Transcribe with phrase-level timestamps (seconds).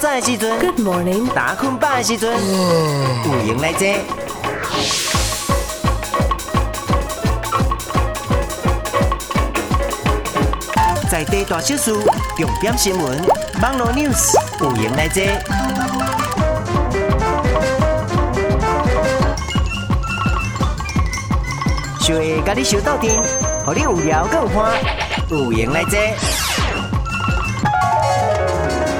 [0.00, 3.88] 早的时阵，Good morning，打困饱的时阵，有闲来坐，
[11.10, 11.92] 在地大小事，
[12.36, 13.20] 重点新闻，
[13.60, 15.24] 网络 news，有闲来坐，
[21.98, 23.10] 小下甲你收到听，
[23.64, 24.72] 互你有聊更有欢，
[25.28, 26.37] 有闲来坐。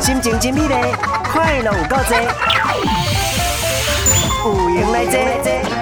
[0.08, 0.74] 心情真美丽，
[1.34, 1.96] 快乐有够
[4.42, 4.80] 多，有
[5.10, 5.77] 闲来坐。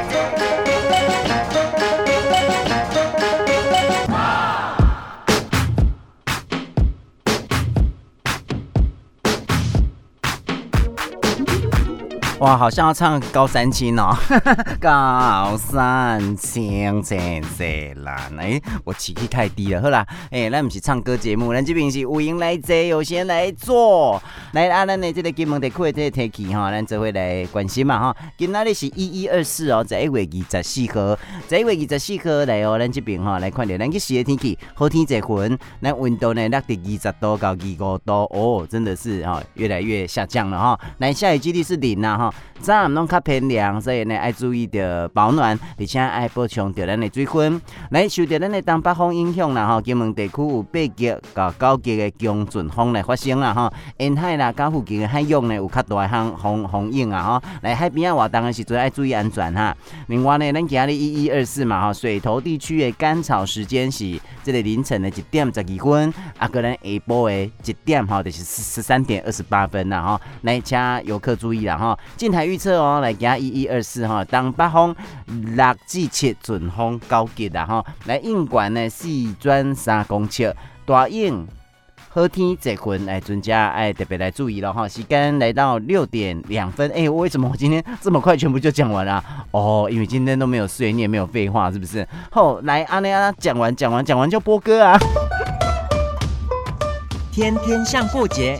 [12.41, 14.15] 哇，好像要唱高三青哦，
[14.79, 17.65] 高三青青色
[18.03, 18.15] 蓝。
[18.39, 24.23] 哎，我起气太低了，好啦，哎、欸，咱不是唱歌节目，咱这边是有闲来坐，有闲来坐。
[24.53, 28.17] 来，啊，咱的这个金门地区的这个天气哈，咱这回来关心嘛哈。
[28.37, 40.79] 今仔日是一一二四哦，十一月二十四号，十一月二十四号来哦，咱这边哈来看到咱去时的天气，好天一云，咱温度呢落在二十度到二五度哦，真的是哈越来越下降了哈。
[40.99, 42.26] 来，下雨几率是零呐哈。
[42.61, 47.61] 早暗拢较偏凉，所以呢爱注意着保暖，而且爱补充着咱的水分。
[47.91, 57.43] 来受着咱的东北风影响啦吼，金门地区有八级到九级的强阵风来发生啦吼，沿海啦、甲附近的海域呢有较大的风风风影啊吼。
[57.63, 59.77] 来海边啊活动的时阵爱注意安全哈。
[60.07, 70.21] 另外呢，咱今日一一二四嘛吼，水头地区的干草时间是这个凌晨的一点十二分，啊个咱下晡的一点吼，就是十三点二十八分啦吼。
[70.43, 74.97] 来请游客注意啦吼，近台预测哦，来加一一二四哈，东北风
[75.55, 80.55] 六至七阵风高级啦哈，来硬管呢四转三公尺，
[80.87, 81.47] 大影
[82.09, 89.23] 好天这份来专家哎特别来注意了哈，时间来到六点两分，哎，为什么我今天这么快全部就讲完了？
[89.51, 92.09] 哦，因为今天都没有碎念，没有废话，是不是？
[92.31, 94.99] 好，来阿内阿讲完讲完讲完就播歌啊，
[97.31, 98.59] 天天像过节。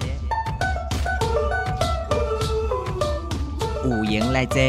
[4.09, 4.61] 有闲来坐，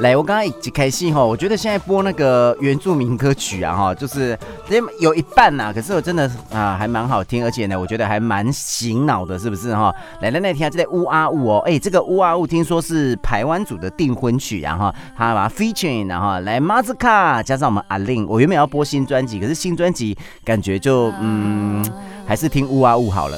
[0.00, 4.38] 来，我刚刚一开心哈，我觉得现在播那个原住民歌曲啊哈，就是
[5.00, 9.92] 有一半呐，可是我真的啊还蛮好听，而且呢，我觉得还蛮醒脑的，是不是哈？
[10.20, 21.84] 来来来，听下这个乌阿乌哦，哎，这个乌阿乌听说是排湾组的订婚曲，然后他把 featuring，然后来马兹卡加上我们阿令，我原本要播新专辑，可是新专辑感觉就嗯，
[22.26, 23.36] 还是听乌阿乌好了。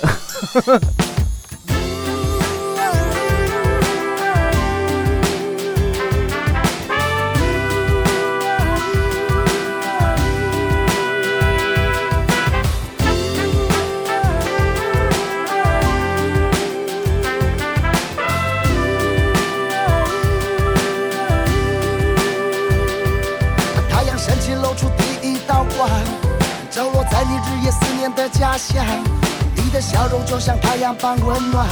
[30.32, 31.68] 就像太阳般温暖，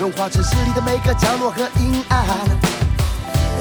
[0.00, 2.24] 融化城市里的每个角落和阴暗。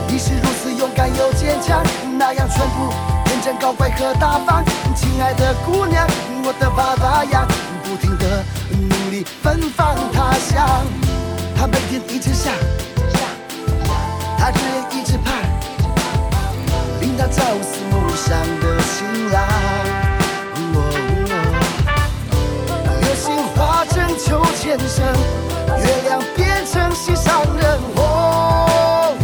[0.08, 1.84] 你是如此勇敢又坚强，
[2.18, 2.94] 那样淳朴、
[3.26, 4.64] 天真、高贵和大方。
[4.96, 6.08] 亲爱的姑娘，
[6.46, 7.46] 我的爸爸呀，
[7.84, 8.42] 不停地
[8.72, 10.86] 努力奔放他乡。
[11.54, 12.54] 他每天一直想，
[14.38, 15.44] 他日夜一直盼，
[17.02, 19.44] 令他朝思暮想的情郎。
[24.18, 25.06] 秋千上，
[25.78, 29.16] 月亮变成心上人，哦，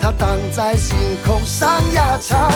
[0.00, 0.96] 它荡在星
[1.26, 2.50] 空上呀唱。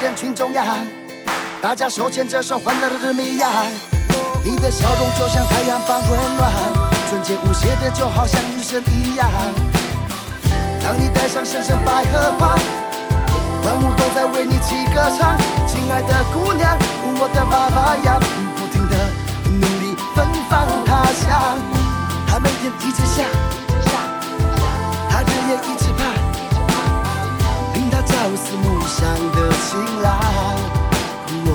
[0.00, 0.64] 人群中央，
[1.60, 3.48] 大家手牵着手，欢乐的迷呀。
[4.44, 6.52] 你的笑容就像太阳般温暖，
[7.10, 9.28] 纯洁无邪的，就好像女神一样。
[10.84, 12.56] 当你戴上深深百合花，
[13.64, 15.36] 万物都在为你起歌唱。
[15.66, 16.78] 亲爱的姑娘，
[17.18, 18.20] 我的爸爸呀，
[18.56, 18.96] 不停的
[19.50, 21.58] 努力奔放他乡。
[22.28, 23.26] 他每天一直想，
[25.10, 25.87] 他日夜一直
[28.18, 29.38] 朝思暮想的。
[29.68, 30.10] 晴朗，
[31.46, 31.50] 哦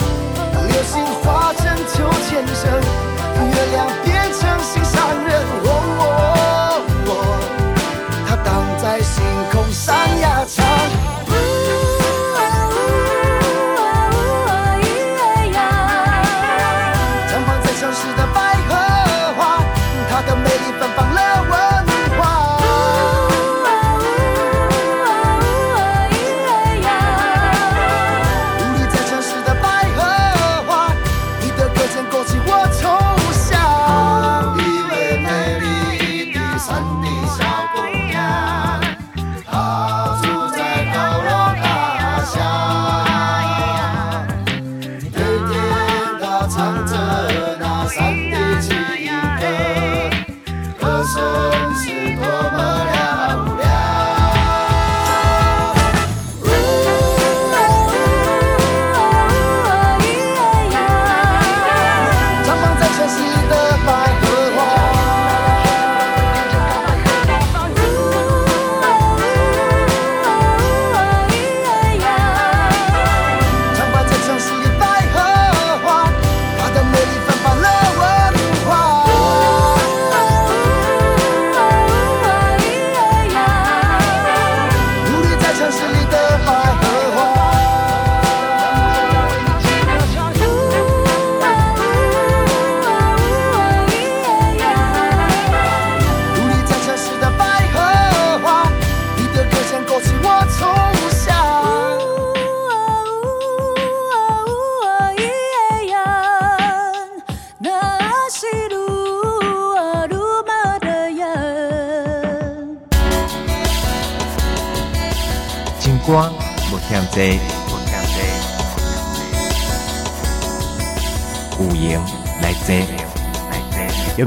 [0.00, 0.02] 哦，
[0.66, 1.22] 流星化
[1.54, 1.94] 成秋
[2.26, 2.62] 千声，
[3.46, 3.76] 月亮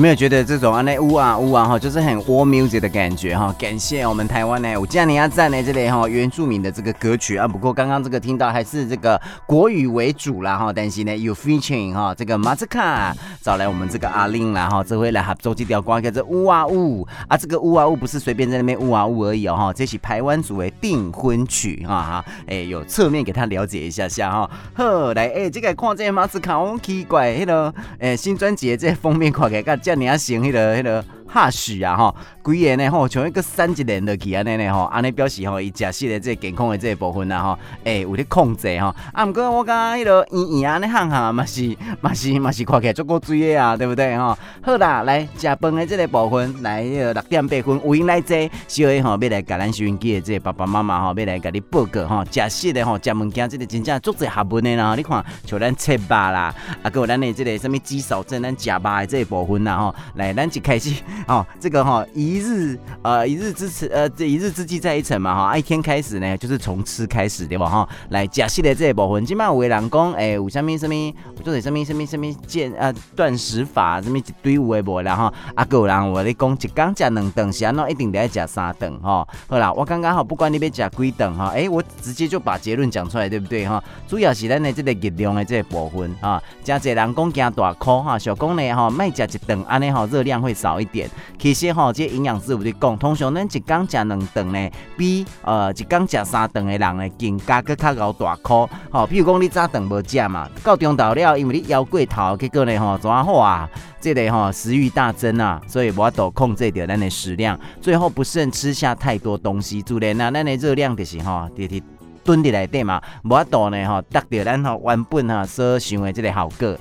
[0.07, 3.53] 没有觉得这种啊那呜啊呜啊哈，就是很 war music 的感觉哈？
[3.59, 7.45] 感谢我们台湾呢，我加尼亚赞呢这里哈原住民的这个歌曲啊。
[7.45, 10.71] 不过刚刚这个听到还是这个国语为主啦哈。
[10.71, 13.13] 但是呢有 featuring 哈，这个马斯卡
[13.47, 17.37] 找来我们这个阿玲啦哈，这回来合作这条歌叫做呜啊呜啊。
[17.37, 22.25] 这个呜啊呜不是随便在那边呜啊呜而已哦哈，这是台湾组的订婚曲哈哈。
[22.47, 24.51] 诶，有侧面给他了解一下下哈。
[24.73, 29.77] 呵来诶，这个看这个马斯卡好奇怪，那个诶新专辑的这封面看起来。
[29.77, 31.05] 叫你啊，行，迄个，迄个。
[31.27, 38.95] 哈许啊哈，规个呢吼，像一个三级人的去安尼呢吼，安尼表示吼，伊食食的这个健康的这个部分啊吼，诶有咧控制吼。
[39.13, 44.37] 啊，毋过我感觉迄个圆圆安尼行行嘛是 嘛是嘛是看起来足够水的啊，对不对吼？
[44.61, 54.95] 好啦，来食饭的这个部分，来六点八分，有闲来坐，小个吼要来甲咱收音机的这个爸爸妈妈吼，要来甲你报告吼，食食的吼，食物件这个真正足侪学问的啦。
[54.95, 60.93] 你看，像咱切肉啦，啊，搁有咱的这个什么肌少症，咱食肉的这个部分啦吼，来，咱一开始。
[61.27, 67.87] 哦，这个哈、一日呃，一日之此呃，这一日之计在于晨嘛哈、哦，一天开始呢，就是从吃开始对吧哈？
[68.09, 79.27] 来假戏的这一部分，今晚有的人讲，哎，有啥咪啥咪，做点啥咪啥咪啥咪健呃断食法，什么一堆有的无然后啊，个人我咧讲，一天吃两顿，是安怎一定得要吃三顿哈。
[79.47, 83.83] 好啦，我刚刚好，不管你要吃几顿哈，哎，我直接就把结论讲出来，对不对哈？
[84.07, 91.06] 主要是咱的这个热量的这个部分啊，加侪人讲惊大口哈，小公呢哈，卖食一顿安尼哈，热量会少一点。
[91.39, 98.69] 其实吼，这营养师有在讲，通常咱一天食两顿呢，比呃一天食三顿的人呢，更加阁较熬大箍。
[98.89, 103.69] 吼，比如讲你早顿无食嘛，到中昼了，因为你腰过头，结果呢吼，怎啊好啊？
[103.99, 111.81] 这个吼食欲大增啊，所以无法度控制掉咱的食量，最后不慎吃下太多东西，自然啊，咱的热量就是吼，就是
[112.23, 116.77] 蹲伫内底嘛，无法度呢吼，达到咱吼原本哈所想的这个效果。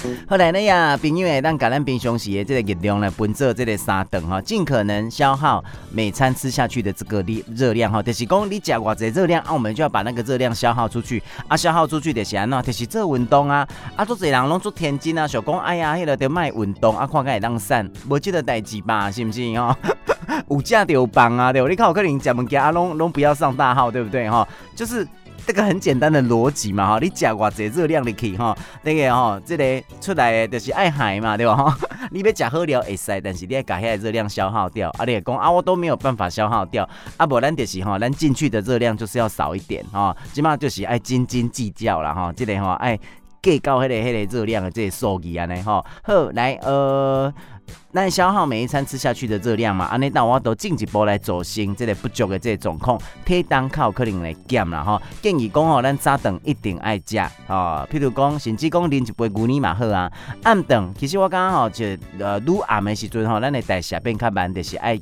[0.28, 8.02] 后来呢呀，朋友诶，咱甲咱平常时的这个热量呢，分做这个三顿哈，尽可能消耗每餐吃下去的这个热热量哈。
[8.02, 13.66] 就是讲你食偌济热量，啊，我们就要把那个热量消耗出去啊，消耗出去就是安怎，就是做运动啊。
[13.96, 17.74] 啊，做侪人拢做天真啊，想讲哎呀，迄个得卖运动啊，看起来会当瘦，
[18.08, 19.76] 无这个代志吧，是不是哈？
[20.48, 21.68] 有食就有棒啊，对不？
[21.68, 24.46] 你看我可能食物件啊，拢拢不要上大号，对不对哈？
[24.74, 25.06] 就是。
[25.46, 31.56] 这个很简单的逻辑嘛，哈，你食偌济热量的去哈，那个哈，这个出来的就是爱海嘛，对吧？
[31.56, 31.76] 哈，
[32.12, 42.98] 你要吃好料会使，但是你要把遐热量消耗掉，啊，你讲啊，我都没有办法消耗掉，啊，不然就是哈，咱进去的热量就是要少一点哈，起码就是爱斤斤计较了哈，这个哈爱
[43.42, 47.32] 计较迄个迄个热量的这个数据啊，呢哈，好来呃。
[47.92, 55.00] 咱消耗每一餐吃下去的热量嘛，安尼那我都进一步来做成这个不足的这个状况，体重靠可能来减啦吼。
[55.20, 60.10] 建议讲吼，咱早顿一定爱食哦，譬如讲，甚至讲啉一杯牛奶嘛好啊。
[60.44, 61.84] 暗顿其实我刚刚吼就
[62.18, 65.00] 呃，愈暗的时阵吼，咱的代谢变较慢，就是爱。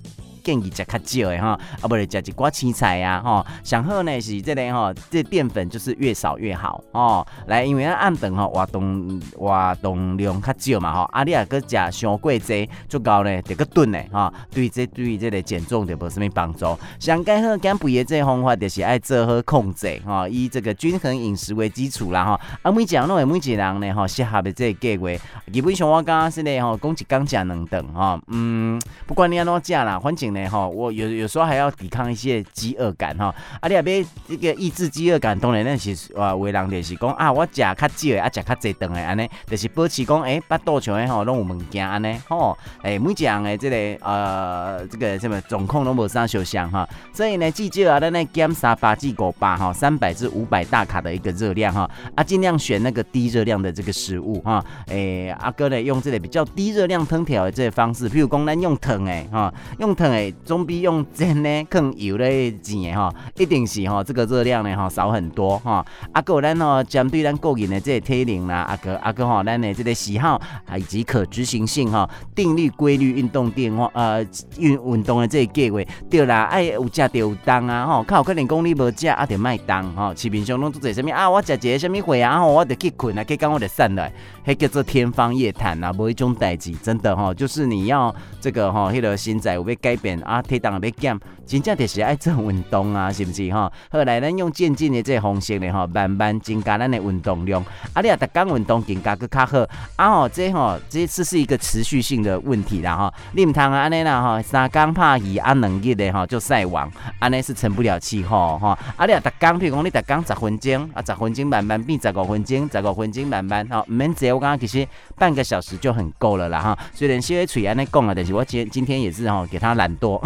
[0.49, 1.49] 建议食较少的哈，
[1.83, 3.45] 啊不是食一寡青菜呀哈。
[3.63, 7.27] 上好呢是这里哈，这淀粉就是越少越好哦。
[7.49, 16.79] 来，因为咱暗顿哈活动活动量较少嘛哈，啊你啊搁食伤过济，足够呢得个顿呢哈，对这对于这个减重就无什么帮助。
[16.99, 22.41] 上盖好减肥的这个方法就是爱做好控制哈，以这个均衡饮食为基础啦哈。
[22.63, 25.11] 啊每讲拢会每一个人呢哈适合的这个计划，
[25.53, 30.38] 基本上我刚刚是呢哈，讲一刚食两顿哈，嗯，不管你安怎食啦，反正。
[30.47, 33.35] 哈，我有有时候还要抵抗一些饥饿感哈。
[33.61, 42.57] 啊，你也别这个抑制饥饿感，当然那是啊，为人就是讲啊，我食较少的，啊食较济顿的安尼，就是保持讲诶，腹肚像诶吼，拢有物件安尼吼。
[42.83, 46.89] 诶，每一样诶，这个呃，这个什么状况拢无啥相像哈。
[47.13, 51.89] 所以呢，记住啊，咱来减三百至五百哈，三百至五百大卡的一个热量哈。
[52.15, 54.65] 啊，尽量选那个低热量的这个食物哈。
[54.87, 60.28] 诶，阿哥呢，用这个比较低热量烹调的这个方式，譬如讲咱用藤诶哈，用藤诶。
[60.45, 65.85] 总比用煎呢更油嘞煎哈，一定是哈这个热量呢哈少很多哈。
[66.13, 74.23] 阿哥咱哦针对咱个人的这个体能啦，阿哥阿哥哈咱的这个喜好啊以及可执行性哈，定律规律运动电话呃
[74.59, 75.81] 运运动的这个计划
[76.11, 80.13] 对啦，爱有食就有当啊哈，较有可能讲你无食啊就卖当哈。
[80.17, 81.31] 市面上拢做者什物啊？
[81.31, 82.41] 我食一个啥物货啊？
[82.41, 84.13] 吼，我得去困啊，去讲我得散来，
[84.45, 90.18] 迄叫做天方夜谭啊，无一种代志，真的哈，就是你要这个哈，迄个现在有要改变。
[90.23, 93.71] 啊，体重也要减，真正就是爱做运动啊，是不是哈？
[93.91, 97.65] 后来咱用渐进的这个方式呢，哈，慢慢增加咱的运动量。
[97.93, 99.59] 啊，你啊，逐工运动更加更较好。
[99.97, 103.15] 啊，吼，这吼，这次是一个持续性的问题啦，哈。
[103.33, 108.79] 你唔通啊，安尼啦，哈，三工拍鱼啊，两日的哈就晒网，安尼是成不了气候，哈。
[108.97, 116.79] 啊，你啊，逐工，譬如讲你逐工十分钟，啊，十分钟慢慢变十五分钟，十五分钟慢慢，哈，唔免这我感觉其实半个小时就很够了啦，哈。
[116.93, 120.23] 虽然小黑嘴安尼讲啊，但是我今今天也是哈，给他懒多。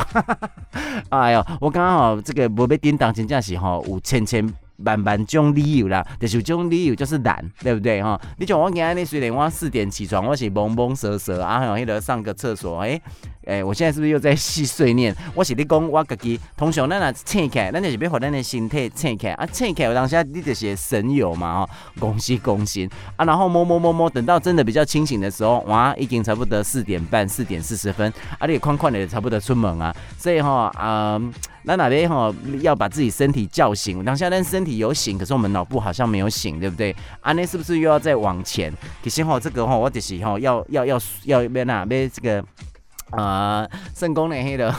[1.10, 4.46] 哎呦，我刚刚好这个无要叮当，真正是吼有千千
[4.78, 8.20] 万万种理由啦，就是这种理由就是懒，对不对哈？
[8.38, 13.00] 你像我今日虽然我四点起床，我是懵懵涩涩啊，还有那个上个厕所，哎。
[13.44, 15.12] 诶、欸，我现在是不是又在细碎念？
[15.34, 23.24] 我是你讲，我自己通常咱若醒起来，咱就是要让咱的身体醒起来啊，醒起来有当下你就是神游嘛，吼，恭喜恭喜啊！
[23.24, 31.32] 然后摸摸摸摸，等到真的比较清醒的时候，哇，已经差不多四点半、四点四十分，啊，你宽宽的差不多出门啊，所以哈，啊、呃，
[31.64, 36.94] 那哪边哈要把自己身体叫醒，当下但身体有醒，可是我们脑部好像没有醒，对不对？
[37.20, 38.72] 啊，那是不是又要再往前？
[39.02, 42.44] 其实哈，这个哈，我就是哈要要要要要哪边这个。
[43.12, 44.74] 啊，成功的迄个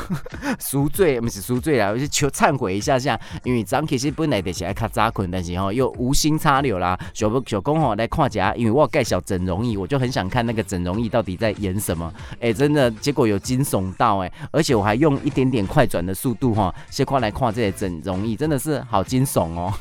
[0.59, 3.19] 赎罪，不是赎罪啦，我是求忏悔一下下。
[3.43, 6.97] 因为咱其实本来就是爱较早困，但是吼又无心插柳啦。
[7.13, 12.11] 小不小公吼来看一下，因为我介绍整容仪，我就很想看那个整容仪到底在演什么。
[12.39, 19.71] 哎、真的，结果有惊悚到哎、而且我还用一点点快转的速度哈，先看来看这些整容仪，真的是好惊悚哦。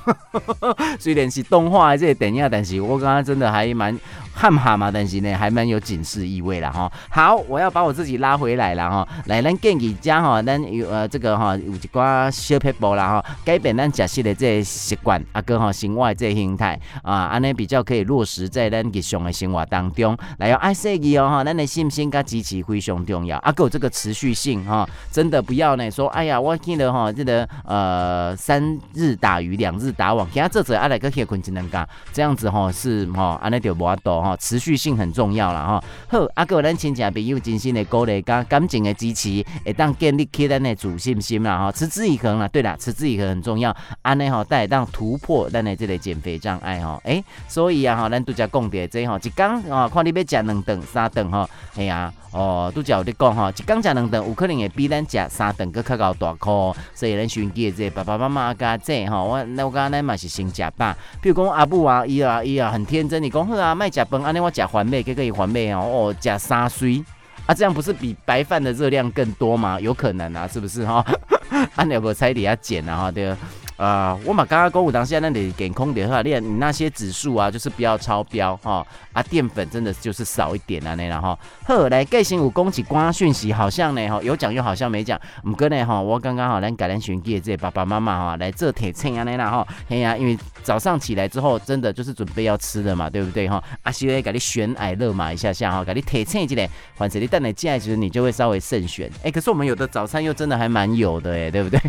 [1.00, 3.98] 虽然是动画这些电影，但是我刚刚真的还蛮
[4.34, 6.92] 汗哈嘛，但是呢还蛮有警示意味啦哈。
[7.08, 8.41] 好，我要把我自己拉。
[8.42, 20.18] 回来了哈，来咱建议家哈，咱有呃这个哈有一寡小撇步啦哈，改变咱食食的这个习惯，啊个哈生活这个形态啊，安尼比较可以落实在咱日常的生活当中。
[20.38, 35.84] 来要爱惜伊哦哈，咱的信心跟支持非常重要，啊个这个持续性哈，真的不要呢说，哎呀我记得哈这个呃三日打鱼两日打网，其他这者阿来个铁困只能干，这样子哈是哈安尼就无法度哈，持续性很重要了哈。
[36.08, 38.20] 好，啊个咱亲戚朋友真心的鼓励。
[38.44, 42.46] 感情的支持，会当建立起咱的自信心啦，哈，持之以恒啦。
[42.46, 47.00] 对啦，持之以恒很重要，安尼吼，带当突破咱的这个减肥障碍哈。
[47.02, 56.72] 哎，所以啊，哈，咱拄则讲的这吼，一工啊，看你要食两顿、三顿哈，哎呀，哦，拄则有咧讲哈，一工食两顿，有可能会比咱食三顿阁较高大颗。
[56.94, 60.94] 所以咱选举的这爸爸妈妈家这哈，我那我刚刚嘛是先食饱。
[61.20, 67.02] 比如讲阿母啊，伊啊伊啊很天真，你讲好啊，卖食饭，安尼我食番麦，可以番麦哦，哦，食三水。
[67.46, 69.78] 啊，这样不是比白饭的热量更多吗？
[69.80, 71.04] 有可能啊，是不是哈？
[71.74, 72.96] 啊，你有没有猜底下减啊？
[72.96, 73.34] 哈，对。
[73.78, 78.86] 啊、我嘛刚刚公务当下那里给空点哈，练你那些指数啊，就是不要超标哈。
[79.12, 85.20] 啊，淀粉真的就是少一点啊，那然后后来盖新武攻击光讯息，好像呢哈有讲又好像没讲。
[85.48, 93.62] 唔过呢哈，我刚刚好来改良选给这爸爸妈妈哈来这铁秤啊那然后嘿呀，因为早上起来之后真的就是准备要吃的嘛，对不对哈？
[93.82, 99.08] 阿西会给你选矮热嘛一下下哈，给你铁秤起来，反正你蛋奶进来其实你就会稍微慎选。
[99.18, 101.80] 哎、欸，可是我们有的早餐又真的还蛮有的哎，对不对？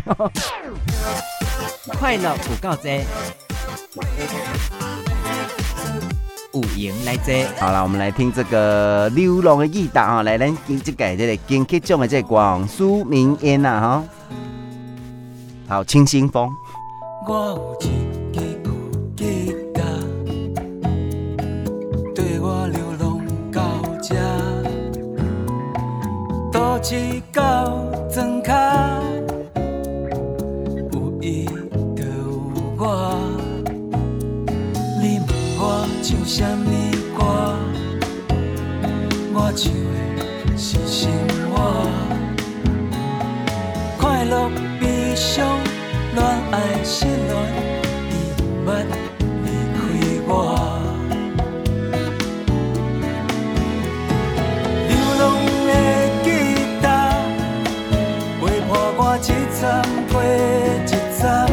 [1.98, 2.88] 快乐不告知，
[6.52, 7.46] 五营来接。
[7.58, 14.04] 好了，我们来听这个流浪的义达哈，来咱听这个这个金曲中的这广苏民烟呐哈。
[15.68, 16.48] 好，清新风。
[17.26, 18.13] 我有一
[24.04, 24.12] 食。
[26.52, 26.94] 肚子
[27.32, 27.40] 到
[28.12, 29.00] 砖卡，
[30.92, 31.46] 有伊
[31.96, 32.04] 就有
[32.76, 32.82] 我。
[35.00, 36.70] 你问我唱什么
[37.16, 37.18] 歌，
[39.32, 39.72] 我唱
[40.16, 41.10] 的是生
[41.50, 41.54] 活。
[43.98, 45.58] 快乐悲伤，
[46.14, 47.32] 恋爱失恋，
[48.10, 48.12] 伊
[48.66, 49.80] 不离开
[50.28, 50.83] 我。
[59.64, 60.26] 站过一
[61.18, 61.48] 站，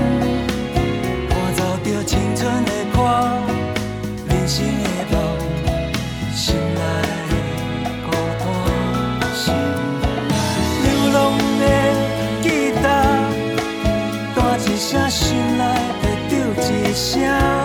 [1.29, 2.99] 看走着青春的光，
[4.27, 5.15] 人生的路，
[6.35, 6.81] 心内
[8.03, 8.43] 孤单，
[9.33, 9.53] 心
[10.01, 10.03] 内
[10.83, 11.17] 流浪
[11.61, 11.63] 的
[12.41, 12.45] 吉
[12.81, 12.83] 他，
[14.35, 15.23] 弹一声心
[15.57, 15.63] 内
[16.01, 17.60] 的，丢一声。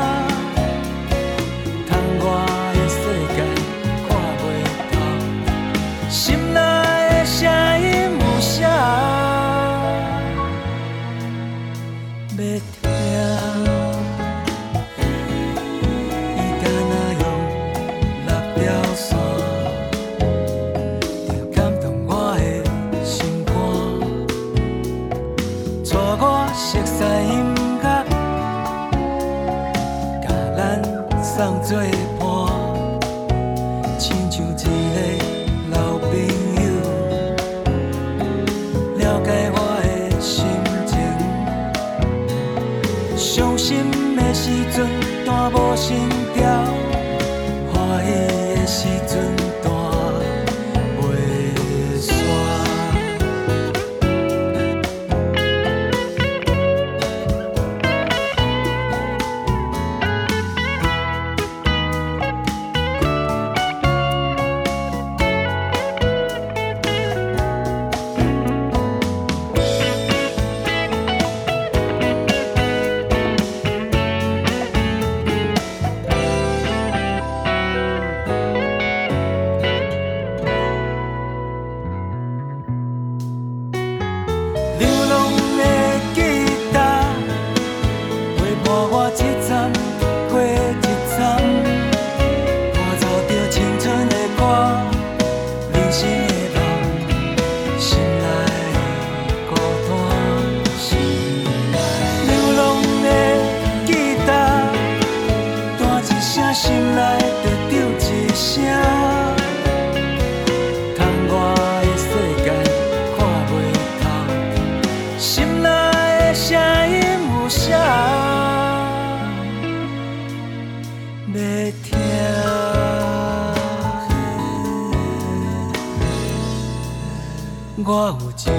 [128.19, 128.56] 新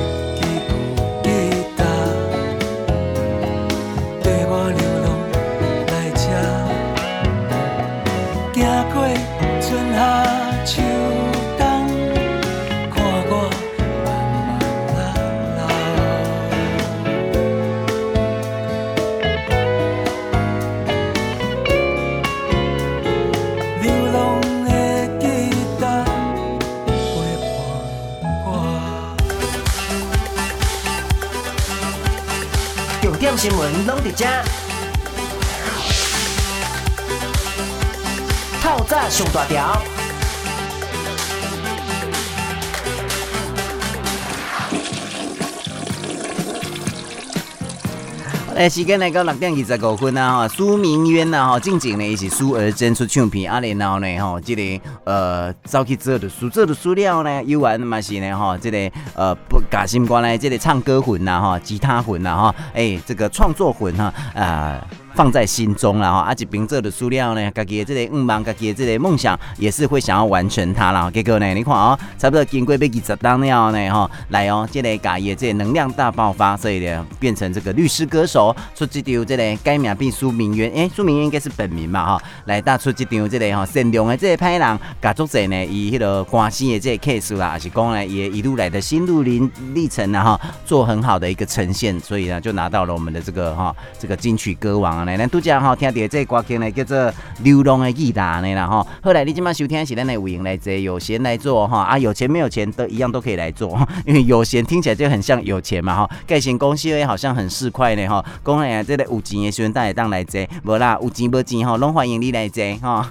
[48.69, 50.39] 时间来到六点二十五分啊！
[50.39, 64.13] 哈，苏明渊啊，哈，近前呢伊是苏儿真出唱片，啊，然后呢，哈，这个呃，早期做的苏做的苏料呢，又完嘛是呢，哈，这个呃，不假心关呢，这个唱歌魂呐，哈，吉他魂呐，哈，诶，这个创作魂哈，啊。
[64.33, 71.09] 呃放在心中了哈，阿吉平这的塑料呢，家己的这个愿望，家己的这个梦想，也是会想要完成它了。
[71.09, 89.41] 结果呢，你看哦，差不多经过被几十当了呢哈，来哦，这个家业这个能量大爆发，所以呢，变成这个律师歌手，出这条这个改名变苏明渊，诶，苏明渊应该是本名嘛哈，来打出这条这个哈善良的这个派人，家族者呢，以迄个关系的这个 case 啦，还是讲呢，也一路来的心路历
[89.73, 95.06] 历程呢哈，做很好的一个呈现，所以呢，就拿到了我们的这个哈这个金曲歌王啊。
[95.07, 96.97] 来，咱拄只吼听到这歌曲呢，叫做
[97.39, 98.85] 《流浪的吉他》呢啦吼。
[99.01, 106.09] 后来你今麦收听是咱的有闲来坐，有闲来做哈啊，有钱没有钱都一样都可以来做， 因为有闲听起来就很像有钱嘛哈。
[106.27, 108.23] 盖成公司诶，好像很市侩呢哈。
[108.45, 113.09] 讲哎呀，这个有钱的时阵，大家当来坐，无啦，有钱无钱吼，拢欢迎你来坐哈。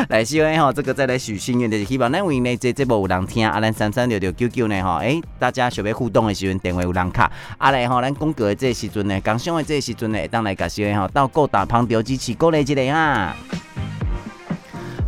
[0.08, 4.98] 来希望吼，这个再来许心愿，就是希望咱有闲来坐，这部有人听啊，咱三三六六九九呢哈。
[4.98, 7.30] 诶，大家想要互动的时阵，电话有人卡。
[7.58, 13.36] 啊来吼，咱广告的这个时阵呢，刚上的这个时阵呢，当来甲希望吼，到各大旁边支持鼓励一下啊。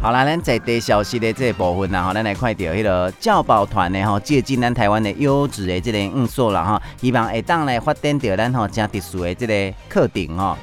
[0.01, 10.57] 好啦，咱在地消息的这个部分呢，吼，咱来看到迄个教保团呢，吼，借鉴咱台湾的优质的这个元素啦，哈，希望会当来发展到咱吼正特殊的这个课程哦。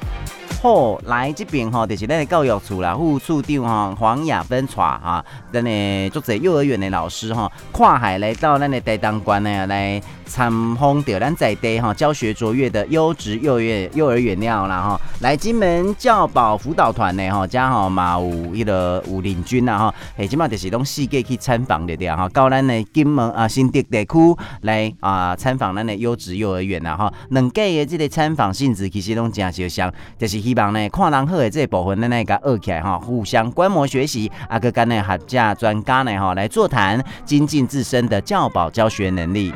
[0.64, 5.22] 好，来这边哈，就是咱的教育处啦，副处长哈黄雅芬带哈，
[5.52, 10.00] 咱的作者幼儿园的老师哈，跨海来到咱的台东县呢来。
[10.26, 24.18] 参访到咱在地哈教学卓越的优质幼儿园幼儿园了啦哈，来金门教保辅导团呢哈，加好嘛有迄个有领军啦哈，诶，即马就是拢世界去参访的了哈，到咱的金门啊新竹地区
[24.62, 39.52] 来啊参访咱的优质幼儿园啦哈，两届的这个参访性质其实拢真相像，就是希望呢看人好的这部分咱来个学起来哈，互相观摩学习，啊个跟呢合家专家呢哈来座谈，精进自身的教保教学能力。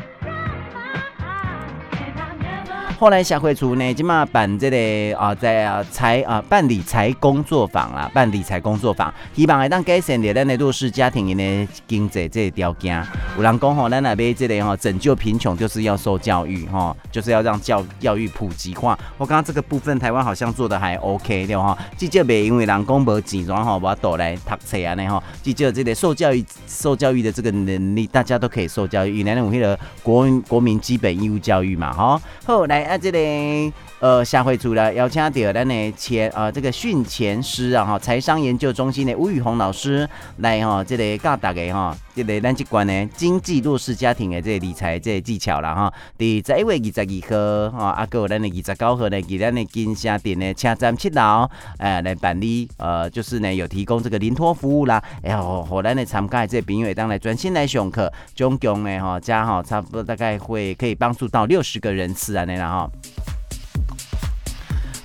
[2.99, 13.01] 后来社会处呢，今嘛办这个啊，在啊财啊办理财工作坊啦，办理财工作坊，希望会当改善的咱的弱势家庭的经济这个条件。
[13.37, 18.99] 有人讲吼，咱那边这里吼拯救贫穷就是要受教育哈，就是要让教教育普及化。
[19.17, 29.19] 我刚刚这个部分台湾好像做的还 OK 的哈，至少别因为人讲无钱，然后我倒来读册啊呢哈，至少这个受教育受教育的这个能力，大家都可以受教育。
[29.19, 32.21] 原来有那个国国民基本义务教育嘛哈。
[32.45, 33.88] 后来啊这里。
[34.01, 45.93] 呃，下回除了邀请到咱的前呃这个训前师啊哈，财商研究中心的吴宇宏老师来哈，这里教大家哈，这里咱这关呢经济弱势家庭的这个理财这个技巧了哈。
[46.17, 62.91] 第十一月二十二号哈，啊有咱的二十九号呢，给咱的金沙店的车站七楼，呃来办理呃就是呢有提供这个临托服务啦，然后和咱的参加的这个朋友当来专心来上课，总共呢哈加哈差不多大概会可以帮助到六十个人次啊那了哈。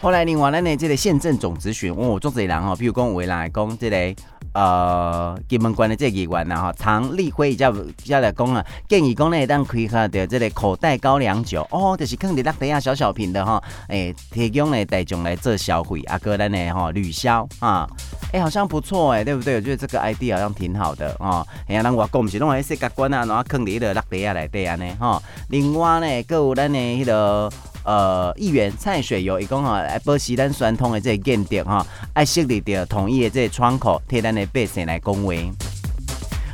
[0.04, 4.22] 后来另外咱呢，这个县政总咨询问我做这人哈，比如讲有的人来讲这个
[4.54, 17.88] 呃金门县的这个议员呐哈，常立辉叫叫来讲啊，建议讲呢，当开发的这个口袋高粱酒哦，就是放在落地下小小瓶的哈，诶、提供呢大众来做消费，啊个咱呢哈旅销啊，
[18.34, 19.56] 诶、好像不错哎，对不对？
[19.56, 21.48] 我觉得这个 idea 好像挺好的哦。
[21.70, 25.24] 哎呀，咱外国不是拢喺世界观啊，然后放在个落地下来对啊呢哈。
[25.48, 27.50] 另外呢，还有咱的迄个。
[27.84, 35.52] 呃，议员蔡水友一共哈来保持咱传统的这个建筑哈，爱设立的统一的这个窗口，替咱的百姓来恭维。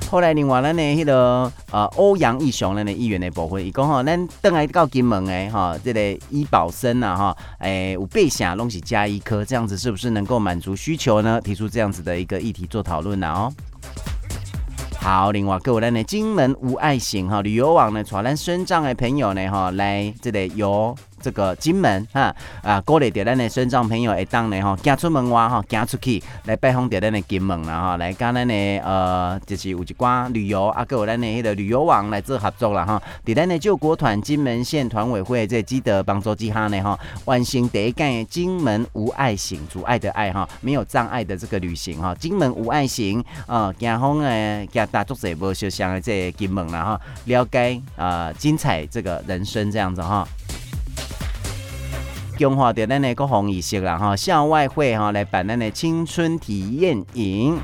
[0.09, 11.39] 后来另外咱的迄个呃欧阳义雄咱的议员的部分，伊讲哈，咱等来到金门诶哈，这个医保生啊哈，诶有备下拢是加一颗，这样子是不是能够满足需求呢？
[11.39, 13.53] 提出这样子的一个议题做讨论了哦。
[14.99, 20.97] 好，另外各位呢，金门无爱行哈旅游网呢，带咱身障的朋友呢哈来这里游。
[21.21, 28.53] 这个金门哈啊，鼓励着咱的身障朋友会当呢吼，行出门外吼，行出去来拜访着咱的金门啦吼，来跟咱的
[28.83, 33.01] 呃，就是有一寡旅游啊，还有咱的迄个旅游网来做合作啦哈。
[33.25, 50.27] 伫咱的救国团金门县团委会这积德帮助之下呢哈，完成第一届金门无碍行，阻碍的爱哈，没有障碍的这个旅行哈，金门无碍行啊，行访诶，行大足者无相像的这个金门啦哈，了解啊，精彩这个人生这样子哈。
[52.39, 57.59] 强化着咱的国防意识啦哈，校外会哈来办咱的青春体验营。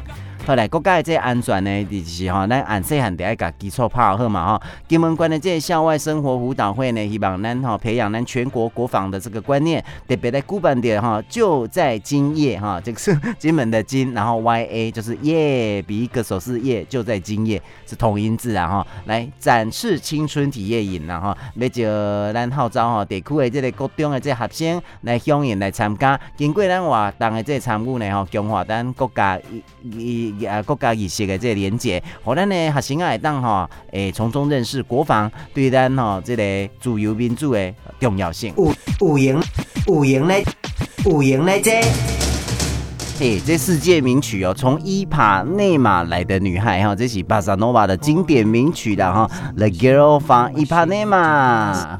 [0.45, 4.62] 后来国家的这安全呢，就是吼，咱按细汉就爱甲基础拍好嘛吼。
[4.88, 18.88] 金门县的这校外生活辅导会呢，希望咱吼培养咱全国国防的这个观念，特别在古板点哈，就在今夜哈，这个是金门的金，然后 Y A 就是夜，比一个手势夜，就在今夜是同音字啊哈。
[19.05, 21.84] 来展示青春体验营然后，要就
[22.34, 29.39] 咱号召哈地区的这个国中的这学生来响应来参加，经过咱活动的这参与呢吼，强化咱国家
[29.91, 36.43] 一啊，国家意识的这个连接，好咱呢学生啊会当吼，诶，从中认识国防对咱吼这个
[36.80, 38.54] 自由民主的重要性。
[38.58, 39.39] 有有赢
[39.88, 40.43] 有赢咧，
[41.06, 41.82] 有赢嘞这，
[43.19, 52.00] 嘿，这世界名曲哦，从伊帕内马来的女孩哈，这是巴萨诺瓦的经典名曲的哈，The Girl from Ipanema。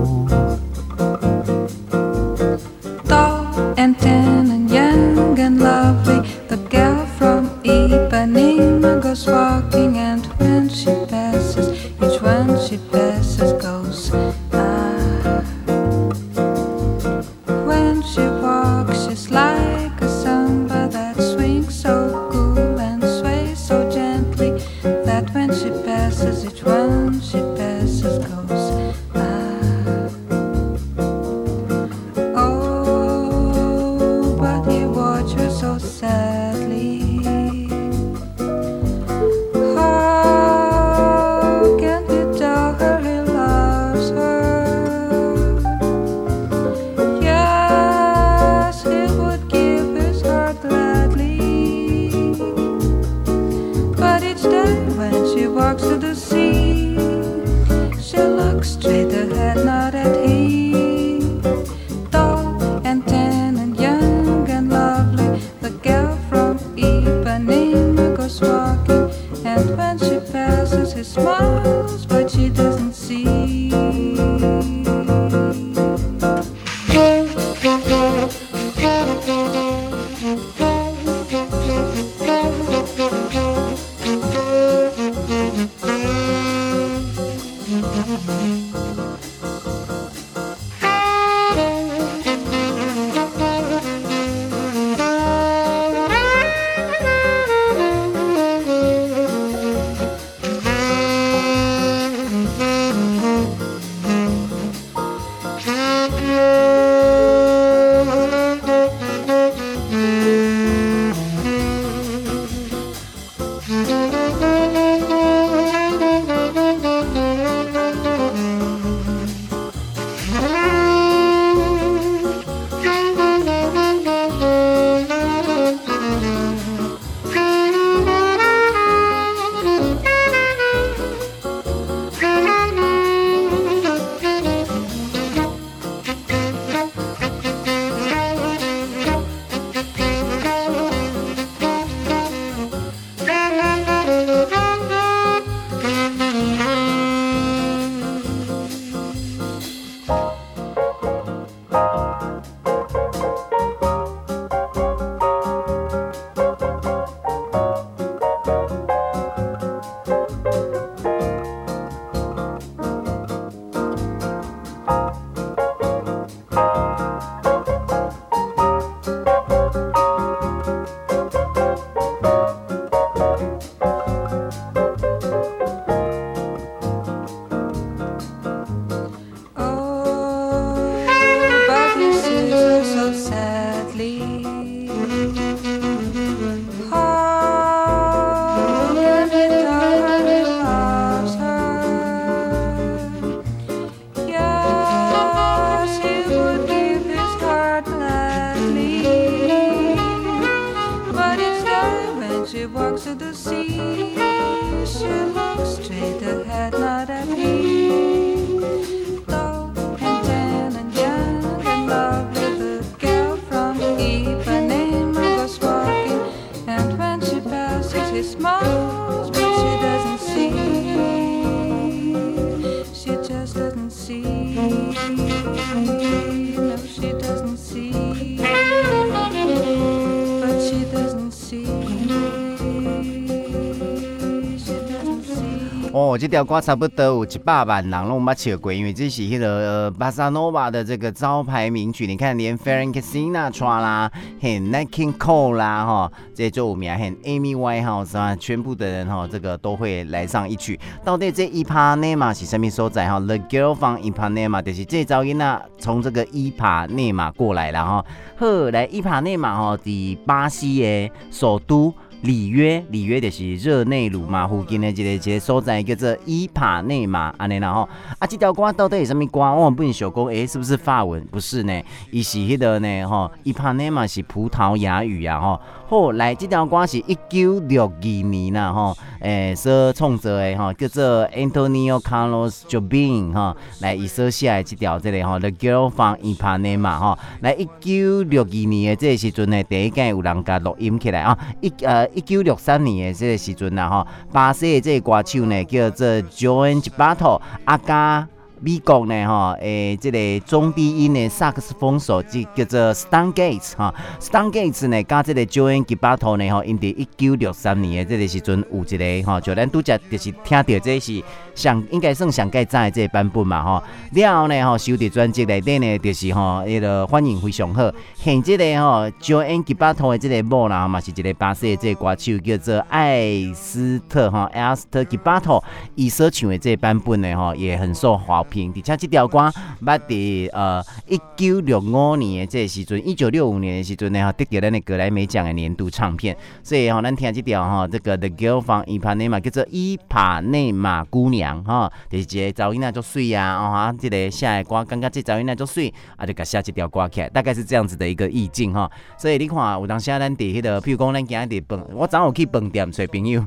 [236.31, 242.07] 条歌差不多有一百万人拢捌唱过，因为这是迄个巴萨诺瓦的这个招牌名曲。
[242.07, 250.79] 你看，连 Frank Sinatra 啦，很 Nat King Cole 啦，哈，这最有名，很 Amy Winehouse 啊，全部的人哈，这个都会来上一曲。
[251.03, 258.05] 到底这伊帕内玛是什么所在哈？The Girl from Ipanema 就是这噪音啊，从这个伊帕内玛过来了哈。
[258.37, 261.93] 好，来伊帕内玛哈，伫巴西的首都。
[262.21, 267.89] 里约，里约就是热内卢嘛，附近的一个一个所在叫做伊帕内马，安尼啦吼。
[268.19, 269.39] 啊，这条歌到底是什么歌？
[269.39, 271.23] 我们不能小讲，诶、是不是法文？
[271.25, 271.81] 不是呢，
[272.11, 275.59] 伊是迄个呢，吼，伊帕内马是葡萄牙语啊，吼。
[275.91, 292.07] 好，来，这条歌是一九六二年啦，吼，诶，所创作的吼，叫做 Antonio Carlos Jobim 哈，来，伊所写的这条这个吼，The Girl from Ipanema 吼，来，一九六二年的这个时阵呢，第一届有人家录音起来啊，一呃。
[292.13, 298.27] 一九六三年的这个时阵呐，哈，巴西的这个歌手呢，叫做 Joan Gilberto 阿加
[298.63, 311.23] 美国呢吼，诶，这个中低音的萨克斯风手，即叫做 Stan Gates 哈，Stan Getz 呢，加即个 John Gibato 呢，吼，因伫一九六三年的即个时阵有一个吼，就咱拄则就是听到这是
[311.55, 313.83] 上应该算上盖早的这个版本嘛哈，
[314.13, 325.61] 了后呢哈，收的专辑内底呢，就是哈，伊个反应非常好，现这个哈 Joan Gibato 的这个某啦，嘛是一个巴西的这个歌手叫做艾斯特哈，Ester Gibato，
[325.95, 328.71] 伊所唱的这个版本呢，哈，也很受好评。
[328.75, 329.51] 而且这条歌，
[329.83, 336.35] 捌伫呃一九六五年的这个时阵，一九六五年的时阵呢，哈得到咱的格莱美奖的年度唱片。
[336.63, 348.89] 所以哈，咱听这条哈，这个 The Girl from Ipanema 叫做伊帕内马姑娘哈，就是一个噪音那就水啊，哦哈，这个写的歌，感觉这噪音那就水，啊就甲写一条歌起来，大概是这样子的一个意境哈。
[349.17, 353.45] 所以你看，有当时咱伫迄个，譬如讲咱今日伫饭，我早有去饭店找朋友。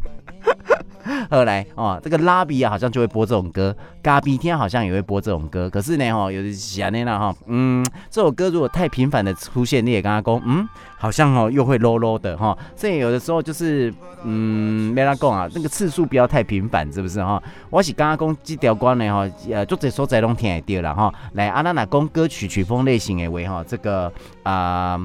[1.30, 5.68] 后来哦，这个拉比啊，好像就会播这种歌；嘎比天好像也会播这种歌。
[5.68, 12.56] 可是呢，哈，有的想念了哈，嗯，这首歌如果太频繁的出现，你也跟他讲，嗯，好像哦又会 low low 的哈。
[12.76, 13.92] 所以有的时候就是，
[14.24, 17.42] 嗯，没拉讲啊，那个次数不要太频繁，是不是哈？
[17.70, 21.14] 我是刚刚讲这条歌呢哈，呃，就这所在拢听得到了哈。
[21.32, 25.00] 来，阿娜娜讲歌曲曲风类型的为哈，这个啊。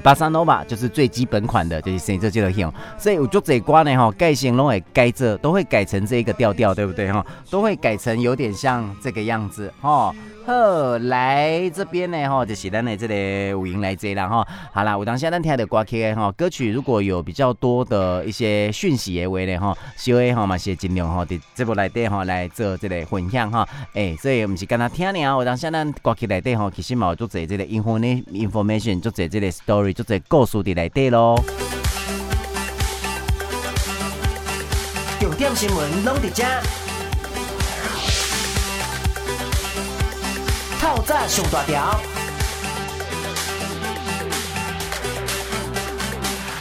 [0.00, 7.24] 巴萨诺瓦就是最基本款的，就是生这这个型，所以我就这一关呢哈，改型拢会改这，都会改成这一个调调，对不对哈？
[7.50, 10.14] 都会改成有点像这个样子哈。
[10.44, 14.46] 好，来这边呢哈，就是咱的这个五音来这啦哈。
[14.72, 23.68] 好啦，我当下咱听的歌曲哈，歌曲如果有比较多的一些讯息的话呢哈，小 A 哈嘛是尽量哈，在这部来底哈来做这个分享哈。
[23.94, 31.36] 哎，所以我们是跟他听呢，我当下咱歌曲来底哈，其实嘛做这这个 info 呢 information，做这这个 story，做这故事的来底喽。
[35.20, 36.81] 重点新闻拢伫遮。
[41.02, 42.00] 透早上大条，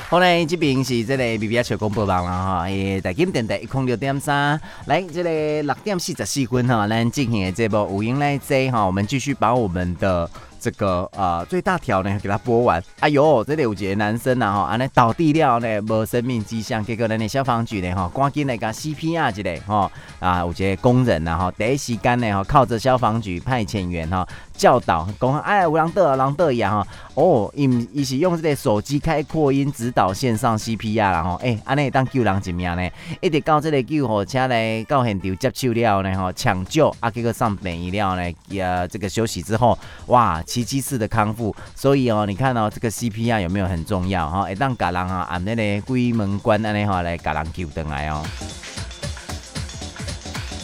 [0.09, 10.27] 好嘞，这边是这个 B B S 广播网了哈，诶，大金电台一空六点三，来这个六点四十四分哈，咱进行的这波五音来这哈，我们继续把我们的。
[10.61, 12.81] 这个呃最大条呢，给他播完。
[12.99, 16.85] 哎呦，这里有几个男生呐哈，安尼倒地了呢，无生命迹象。
[16.85, 24.27] 结果呢，消防局呢哈，赶紧来个 CPR 之类哈啊，有些工人呐哈，第一时间呢哈，靠着消防局派遣员哈
[24.61, 26.87] 教导，讲哎有人倒，人倒一样哈。
[27.15, 40.39] 哦，伊伊是用这个手机开扩音指导线上 CPR 然后哎，安尼当救人一命呢，一直到这个救护车呢到现场接手了呢吼，抢救啊，结果上病医疗呢，也这个休息之后，哇。
[40.43, 44.51] 奇迹式的康复，所以哦，你看哦，这个 CPR 有没有很重要哈？
[44.51, 48.21] 一旦家人哈按那个鬼门关安尼哈来家人救回来哦。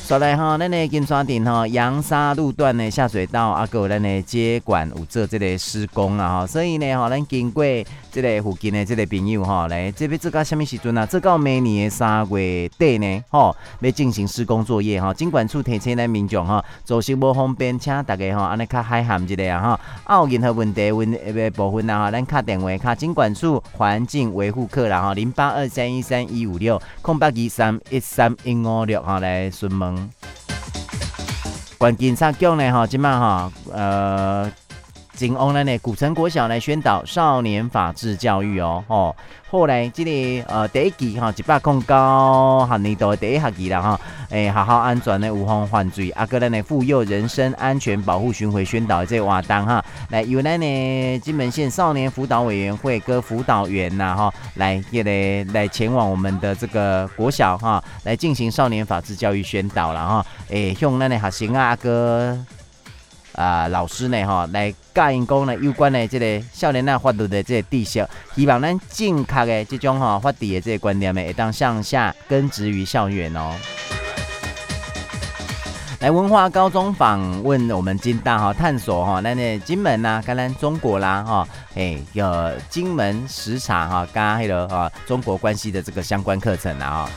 [0.08, 7.62] 说来哈，咱的金山顶哈，阳沙路段的下水道啊，还有咱的接管有做这个施工啊哈，所以呢哈，咱经过
[8.12, 11.06] 这个附近的这个朋友哈，来这边做到什么时阵啊？
[11.06, 15.14] 做到明年的三月底呢，哈，要进行施工作业哈。
[15.14, 19.80] 经管处提醒咱民众哈，做事无方便，请大家哈，安尼较海涵一下啊哈。
[20.06, 30.10] 啊，有任何问题问呃部分啊哈，咱敲电话敲经管处环境维护科然后零八二三一三一五六空八二三一三一五六哈来询问。
[31.78, 32.72] 关键啥讲呢？
[32.72, 34.52] 哈，今晚哈，呃，
[35.18, 39.16] 经往咱的古城国小来宣导少年法治教育哦，吼。
[39.50, 44.00] 后来这个呃第一期哈，一百零九学年度第一学期了哈，
[44.30, 62.38] 诶，好好安全的无防犯罪，阿哥咱呢妇幼人身安全保护巡回宣导这个活动哈，来由咱的金门县少年辅导委员会跟辅导员呐哈，来也来来前往我们的这个国小哈，来进行少年法治教育宣导了哈，诶，向咱的学生啊阿哥。
[63.38, 64.26] 啊、老师呢？
[64.26, 73.54] 哈，来教因讲呢，有关的这个少年啊法律的这个知识，希望咱正确的这种哈法治的这个观念呢，会当向下根植于校园哦。
[76.00, 87.08] 来文化高中访问我们金大哈，探索哈，那那金门呐、啊，跟咱中国啦哈，哎，有金门时差哈，跟那个哈中国关系的这个相关课程啊。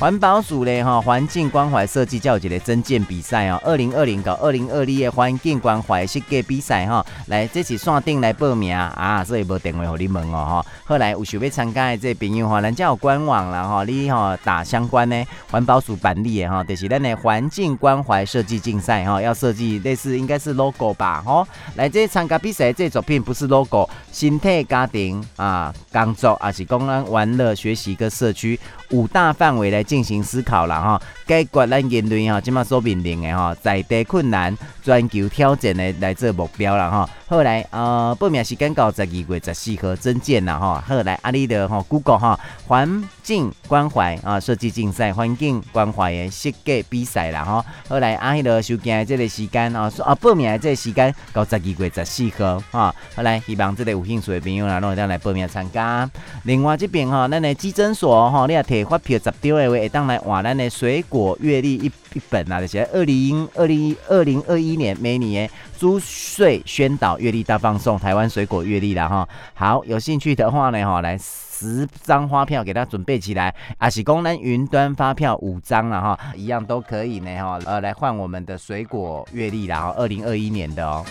[0.00, 10.66] 环保署的哈，环境关怀设计教育节的征件比赛哦，二零二零到二零二二的环境关怀设计比赛哈，来这次线顶来报名啊，所以无电话给你问哦哈。
[10.86, 21.46] 后来有想要参加的这朋友哈，人家有官网啦哈，你哈打相关的环保署办理的哈，就是咱的环境关怀设计竞赛哈，要设计类似应该是 logo 吧哈。
[21.74, 28.58] 来这参加比赛这作品不是 logo，心态家庭啊，工作还是讲咱玩乐学习个社区。
[28.90, 37.08] 五大范围来进行思考了哈，解决咱人类哈，即马所面临的哈，在地困难、全球挑战的来做目标了哈。
[37.28, 40.82] 后来呃，报名时间到十二月十四号增建了哈。
[40.88, 47.64] 后来阿里的哈，Google 哈，环境关怀啊，设计竞赛、环境关怀的设计比赛了哈。
[47.88, 52.92] 后来阿迄个收件的这个时间啊，啊报名的这个时间到十二月十四号哈。
[53.14, 56.10] 后来希望这个有兴趣的朋友啦，拢会当来报名参加。
[56.42, 69.28] 另外这边哈，咱的基诊所哈，你也提发票十张的话，会当来换咱的水果月历一一本啊，就是二零二零二零二一年每年租税宣导月历大放送，台湾水果月历啦哈。
[69.54, 71.16] 好，有兴趣的话呢哈，来
[71.60, 81.04] 十张发票给他准备起来，啊是功能云端发票五张了哈，一样都可以呢哈，呃来换我们的水果月历啦哈，二零二一年的哦。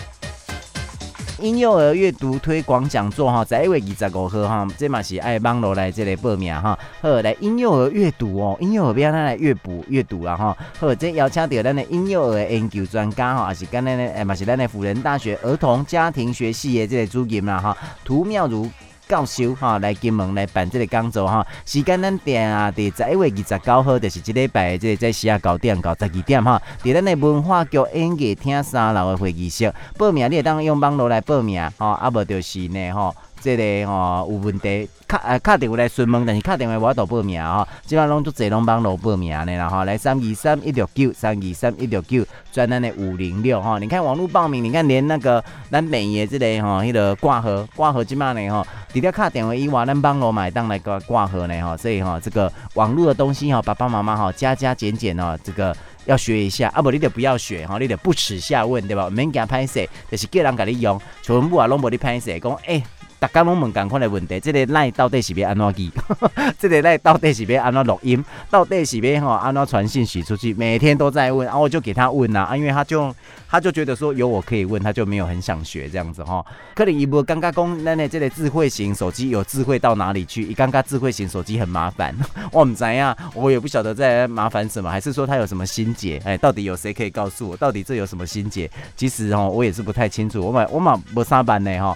[1.38, 6.76] 婴幼儿阅读推广讲座哈，在一月二十五号哈，这嘛是爱网络来这里报名哈。
[7.00, 10.56] 好，来婴幼儿阅读哦，婴幼儿不要他来阅读阅读了哈。
[10.80, 18.68] 好，这邀请到咱的婴幼儿研究专家哈，也是跟咱的哎嘛是咱的辅仁大学儿童家庭学系的这个主任啦哈，涂妙如。
[19.10, 34.88] 教授哈来金门来办这个讲座哈，时间咱定啊，伫十一月二十九号，就是这礼拜这个在时下九点到十二点哈，在咱的文化局演艺厅三楼的会议室报名，你会当用网络来报名吼，啊无就是呢哈，这个哈有问题。
[35.08, 59.10] 卡呃卡电话来询问，但是卡电话我都报名哈，基本上拢做侪拢网络报名的啦哈，来三二三一六九三二三一六九转咱的五零六哈，你看网络报名，你看连那个咱美业这类哈，迄个挂号挂号即嘛呢哈，除了卡电话以外，咱网络买当来个挂号呢哈，所以哈这个网络的东西哈，爸爸妈妈哈加加减减哦，这个要学一下啊，不你得不要学哈，你得不耻下问对吧？
[59.10, 62.80] 免惊歹势，就是叫人甲你用，全部啊拢无你歹势，讲诶。
[63.20, 65.92] 大家拢问共款的问题，这个赖到底是要安怎记？
[66.58, 68.24] 这个赖到底是要安怎录音？
[68.50, 70.54] 到底是要吼安怎传信息出去？
[70.54, 73.14] 每天都在问，然后我就给他问呐啊，因为他就
[73.50, 76.42] 他就觉得说有我可以问，他就没有很想学这样子哈。
[76.74, 80.42] 可能一波刚刚讲那那这个智慧型手机有智慧到哪里去？
[80.44, 82.16] 一刚刚智慧型手机很麻烦，
[82.50, 86.18] 我唔知呀，我也不晓得在麻烦什么，还是说他有什么心结？
[86.24, 87.56] 哎，到底有谁可以告诉我？
[87.58, 88.70] 到底这有什么心结？
[88.96, 90.40] 其实哈，我也是不太清楚。
[90.40, 91.94] 我嘛我嘛不上班呢哈。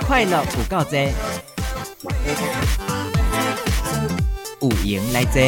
[0.00, 0.96] 快乐不告知，
[4.60, 5.42] 有闲来坐。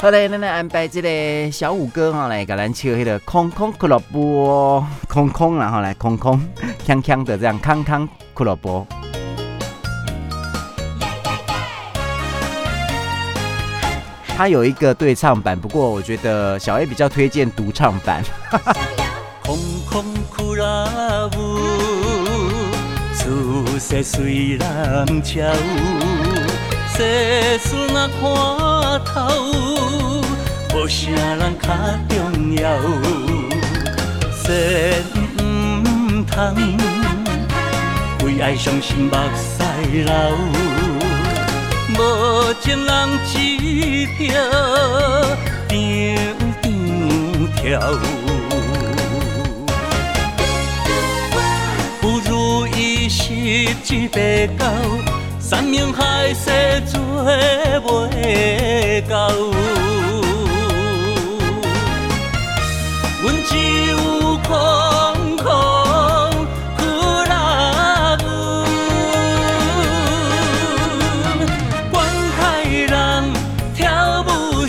[0.00, 6.40] 好嘞，咱来安排这个小五哥哈来给咱唱迄个空空俱乐部，空空然后来空空
[6.86, 8.86] 锵锵的这样康康俱乐部。
[14.36, 18.22] 他有一个对唱版，不过我觉得小 A 比较推荐独唱版。
[23.80, 25.40] 世虽然巧，
[26.92, 28.20] 世事若看
[29.06, 30.22] 透，
[30.74, 31.72] 无啥人较
[32.10, 32.62] 重要。
[38.22, 39.62] 为爱伤心目屎
[40.04, 40.75] 流？
[41.98, 44.34] 无情人一条，
[45.68, 45.72] 长
[46.62, 46.64] 长
[47.56, 47.62] 条。
[52.00, 54.64] 不如意事一百九，
[55.40, 57.00] 山盟海誓做
[57.82, 59.95] 袂到。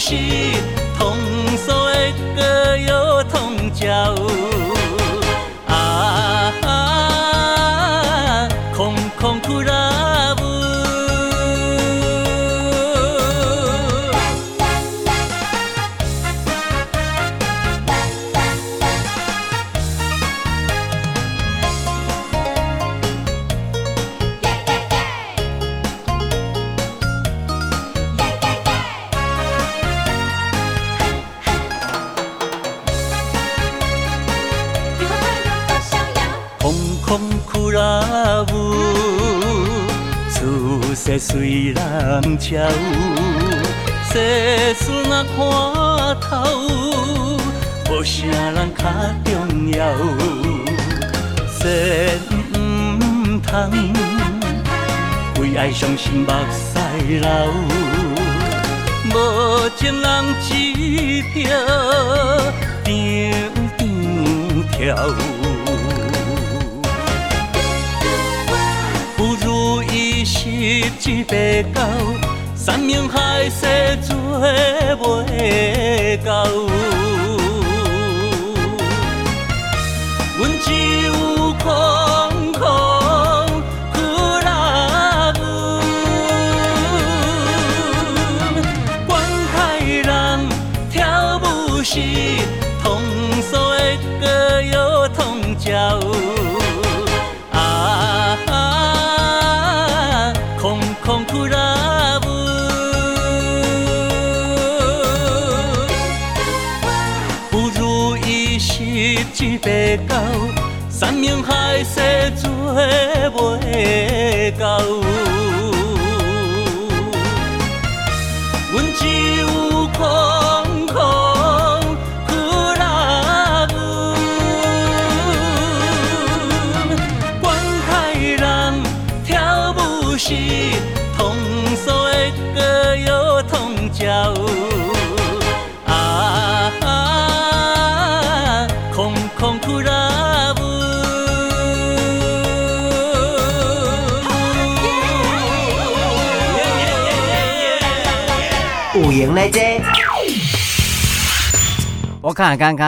[0.08, 0.37] 虽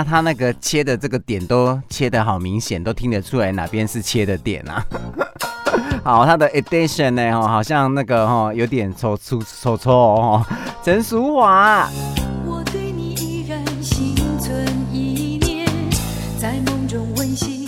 [0.03, 4.85] 他那个切的这个点都切的好明显，都听得出来哪边是切的点啊。
[6.03, 10.45] 好，他的 edition 呢，哦，好像那个哦，有点抽抽抽抽哦，
[10.81, 11.89] 真俗话。
[12.45, 15.67] 我对你依然心存一念，
[16.39, 17.58] 在梦中温馨。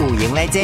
[0.00, 0.60] 有闲来坐。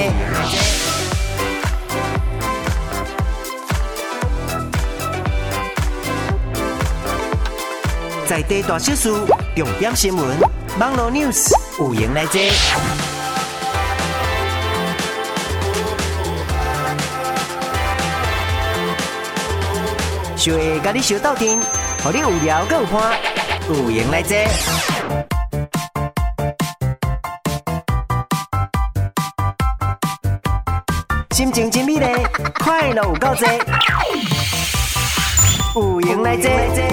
[8.26, 9.08] 在地大小事，
[9.54, 10.36] 重点新闻，
[10.80, 12.40] 网络 news，有闲来坐。
[20.36, 21.60] 就会甲你小斗阵，
[22.02, 23.16] 互你有聊有欢，
[23.68, 24.36] 有闲来坐。
[32.99, 33.32] 有够
[35.72, 36.88] 多， 有闲来坐。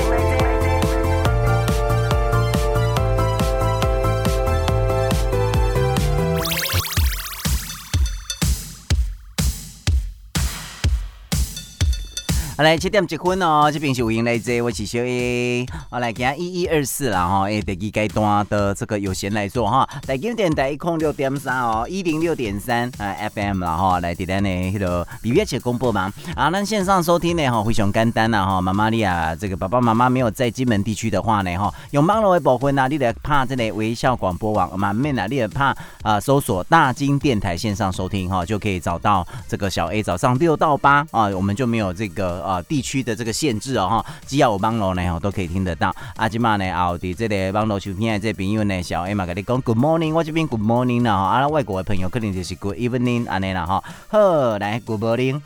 [12.65, 15.67] 来七点结婚哦，这边是有闲来坐，我是小 A。
[15.87, 26.11] 好来，今一一二四啦哈，诶，第二阶段的这个有闲来做哈，台经电台一空六点三哦，一零六点三啊 FM 啦哈，来点点呢迄个礼月节公布嘛。
[26.35, 42.54] 啊，那线上收听呢哈，非常简单啦哈，妈妈你啊，这个爸爸妈妈没有在金门地区的话呢哈，用网络的部分呐，你得怕这里微笑广播网嘛，免啊，你得怕啊，搜索大金电台线上收听哈，就可以找到这个小 A 早上六到八啊，我们就没有这个。
[42.54, 45.95] 啊，地区的这个限制哦，哈，只要有网络呢，都可以听得到。
[46.15, 55.41] 啊，今嘛呢，奥迪这里网络收听的这朋友呢，小 A 嘛，跟你讲 Good morning，我这边 Good morning 啦，哈，啊，外国的朋友可能就是 Good evening 安尼啦，哈，好，来 Good morning，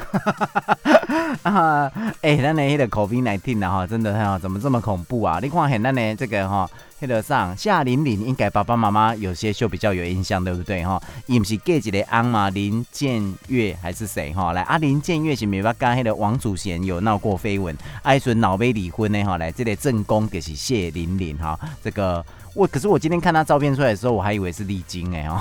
[1.43, 1.91] 啊，
[2.22, 5.39] 哎、咱的那个 COVID-19 啊，哈，真的哈，怎么这么恐怖啊？
[5.41, 6.70] 你看，现在呢，这个哈。
[7.01, 11.01] 黑的上夏玲玲应该爸爸妈妈有些就比较有印象，对不对哈？
[11.28, 12.49] 伊不是过一个安嘛？
[12.49, 14.51] 林建岳还是谁哈？
[14.51, 19.38] 来，阿林建岳是没办法，黑的王祖贤有闹过绯闻，爱孙脑杯离婚呢哈？
[19.38, 22.26] 来，这个正宫就是谢玲玲哈，这个。
[22.54, 25.39] 我可是我今天看他照片出来的时候，我还以为是丽晶哎哦。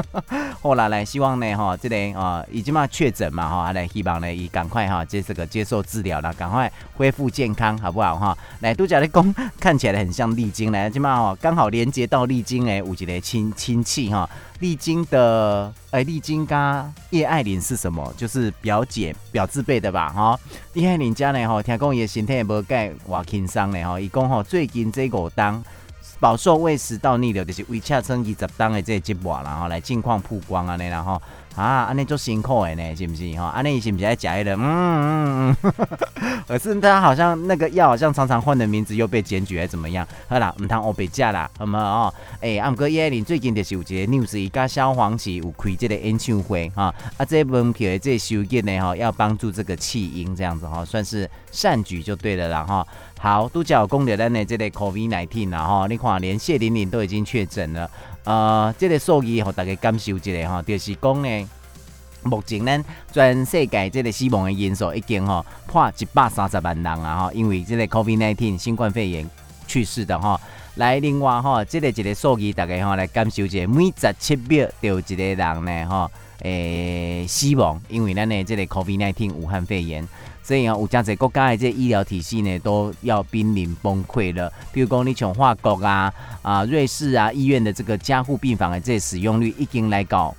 [0.60, 8.36] 后来来希望呢哈，这里啊已经嘛确诊嘛哈，来希望呢以赶快哈接这个接受治疗了，赶快恢复健康好不好哈？
[8.60, 14.28] 来都假的公看起来很像丽晶来，今嘛哈刚好连接到丽晶哎，五级的亲亲戚哈，
[14.58, 18.12] 丽晶的哎丽晶跟叶爱玲是什么？
[18.16, 20.38] 就是表姐表字辈的吧哈？
[20.74, 25.62] 叶爱玲家呢哈，听讲伊身体也无改活轻松呢哈，伊讲哈最近这个当。
[26.20, 31.20] 饱受胃食道逆流，就是胃下撑二十档的这个节目，然后来近况曝光啊，那然后
[31.60, 33.48] 啊，安尼做辛苦的呢，是不是哈？
[33.48, 34.56] 安尼是不是在假的？
[34.56, 35.72] 嗯嗯嗯，
[36.48, 40.06] 可是他好像那个药好像常常换的名字又被检举还怎么样？
[40.26, 41.78] 好啦，唔通欧北加啦，好吗？
[41.78, 52.86] 哦，哎，阿姆哥叶玲最近就是有一个 news，伊甲萧煌奇有开这个演唱会哈，啊，这门票的这收益呢哈，要帮助这个弃婴这样子哈，算是善举就对了啦哈。
[53.22, 57.90] 好，都叫公牛的呢，这类 COVID-19 啦哈，你看连谢玲玲都已经确诊了，
[58.24, 61.48] 呃，这个数据和大家感受一下哈，就是讲呢，
[62.22, 69.28] 目前呢，全世界这个死亡的人数已经哈破一百三十万人啊哈，因为这个 COVID-19 新冠肺炎
[69.66, 70.38] 去世的哈，
[70.74, 76.10] 来另外哈，这个一个数据大家哈来感受一下，每十七秒就一个人呢哈，
[76.42, 80.06] 诶、死亡，因为咱呢这个 COVID-19 武汉肺炎。
[80.42, 84.52] 所以啊，有真侪国家的这医疗体系呢，都要濒临崩溃了。
[84.72, 86.12] 比如讲，你像法国啊、
[86.42, 90.34] 啊瑞士啊，医院的这个加护病房的这个使用率已经来到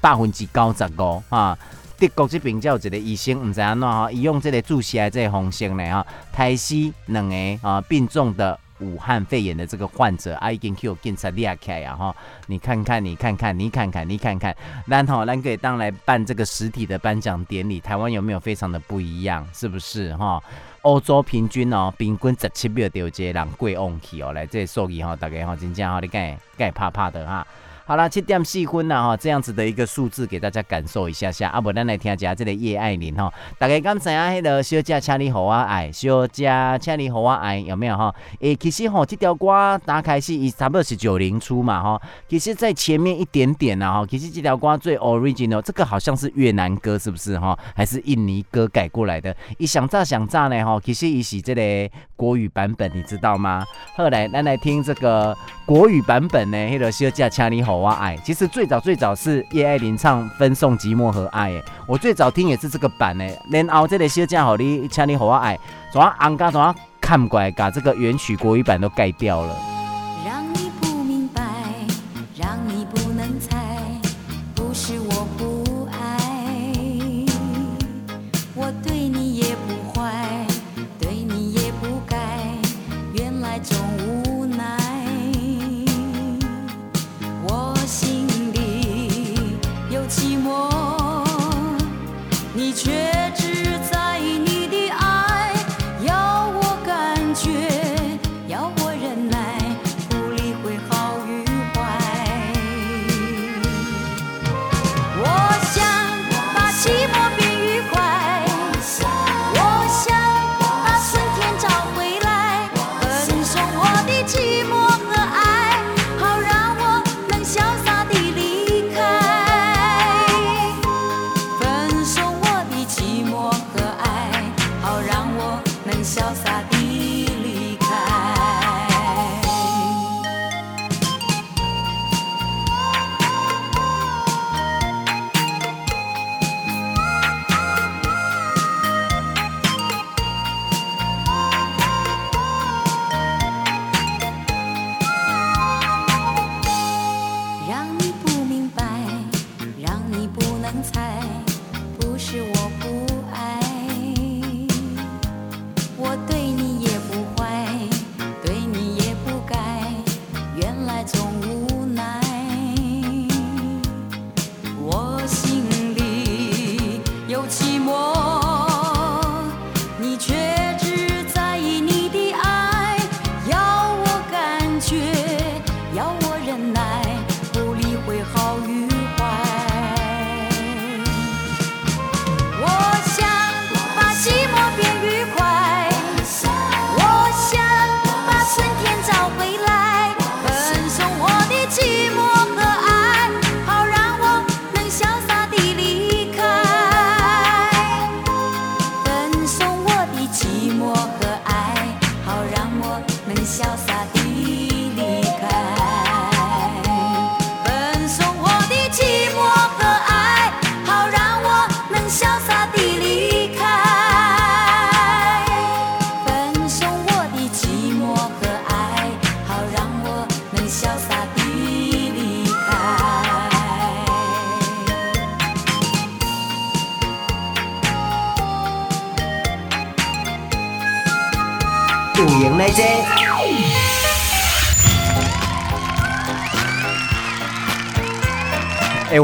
[0.00, 1.58] 百分之九十五啊。
[1.98, 6.74] 德国这边就有一个医生，唔知安怎哈，伊用这个注射的这个方式呢哈，胎死
[7.06, 8.58] 两个啊病重的。
[8.80, 12.14] 武汉肺炎的这个患者啊，已经去检查厉害呀哈！
[12.46, 14.56] 你看看，你看看，你看看，你看看，
[14.86, 19.46] 然后咱可以当来办这个实体的颁奖典礼，台湾有没有非常的不一样？
[19.52, 20.42] 是不是哈？
[20.82, 27.46] 欧洲平均哦，平均十七秒就有一个人过往去哦，来这数据哈，大家哈真正哈，你该该怕怕的哈。
[27.90, 31.48] 好了，七点四分了哈，这样子的一个数字给大家感受一下下。
[31.48, 33.28] 啊，不，咱来听一下这个叶爱玲哈，
[33.58, 36.48] 大家刚知影迄个小姐，请你好我爱，小姐，
[36.80, 38.14] 请你好我爱，有没有哈？
[38.38, 42.00] 诶、欸，其实哈，这条歌打开是差不多是九零初嘛哈。
[42.28, 47.58] 其实，在前面一点点呢哈，其实这条歌最 original，这个好像是越南歌，是不是哈？
[47.74, 49.36] 还是印尼歌改过来的？
[49.58, 53.66] 一想炸想炸呢哈，其实伊是这个国语版本，你知道吗？
[53.96, 55.36] 后来咱来听这个
[55.66, 57.79] 国语版本呢，迄个小姐，请你好。
[57.80, 58.16] 我爱》。
[58.22, 63.36] 其实最早最早是叶爱玲唱《分送寂寞和爱》，诶，我最早听也是这个版诶。
[63.50, 65.58] 然后这个小姐好你，请你和我爱，
[65.92, 69.56] 怎样安家怎啊看过来，把这个原曲国语版都盖掉了。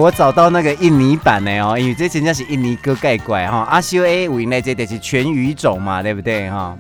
[0.07, 3.67] 我找到那个印尼版的哦，因为这真的是印尼歌盖怪哈。
[3.69, 6.79] 阿修 A 五音来这得是全语种嘛，对不对哈？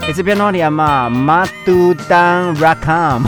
[0.00, 3.22] 哎、这边哪里啊嘛？Madu dan rakam，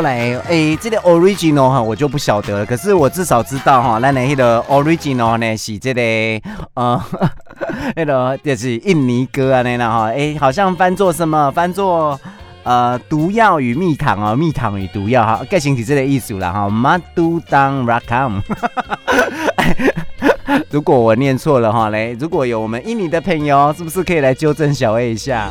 [0.00, 2.64] 后来，哎、这个 original 哈，我就不晓得了。
[2.64, 6.00] 可是我至少知道哈，咱的那个 original 呢是这个
[6.72, 6.98] 呃，
[7.94, 11.50] 那个就是印尼歌啊，那个哈，哎，好像翻作什么？
[11.50, 12.18] 翻作
[12.62, 16.66] 呃毒药与蜜糖啊，蜜糖与毒药哈，盖形体这个艺术了哈。
[16.70, 18.40] Madu dan rakam。
[20.70, 25.50] 如果我念错了哈嘞，如果有我们印尼的朋友，是不是可以来纠正小 A 一下？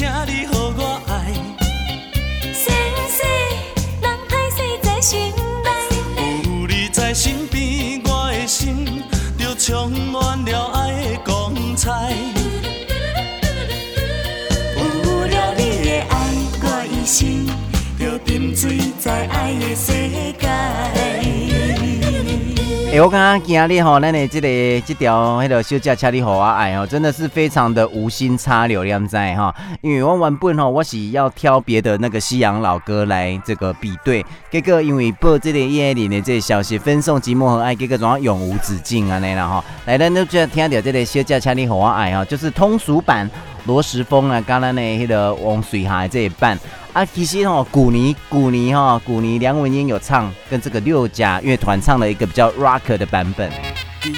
[0.00, 1.12] 请你予我爱，
[2.54, 2.72] 生
[3.06, 3.22] 死
[4.00, 5.30] 人歹势在心
[6.16, 9.04] 内，有你在身边，我的心
[9.38, 12.14] 就充满了爱的光彩。
[14.74, 16.14] 有了你的爱，
[16.62, 17.46] 我一生
[17.98, 19.92] 就沉醉在爱的世
[20.40, 20.49] 界。
[22.92, 24.48] 哎、我刚刚今日吼，咱的这个
[24.84, 29.54] 这条迄个小姐，请你予我爱哦，真的是非常的无心插柳，靓仔哈？
[29.80, 39.64] 因为我原本吼，我是要挑别的那个西洋老歌来这个比对，结果因为报这个叶爱玲的这个消息，分送寂寞和爱，结果总要永无止境啊，那啦哈。
[39.86, 43.30] 来，咱就听到这个小姐，请你予我爱哈，就是通俗版
[43.64, 46.58] 罗时峰啊，刚刚的迄个王水海这一半。
[46.92, 53.50] 啊，其实吼，古尼古尼哈，古尼梁文英有唱跟这个六甲乐团唱了一个比较 rock 的版本。
[54.02, 54.12] 你，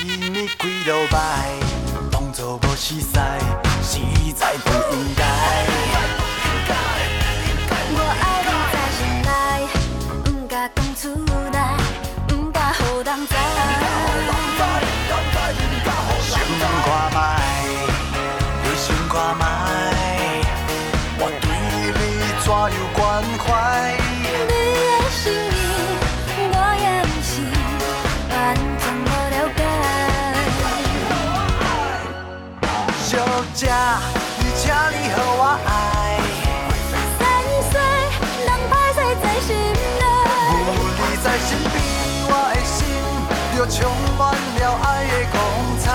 [43.62, 43.88] 就充
[44.18, 45.38] 满了爱的光
[45.78, 45.86] 彩。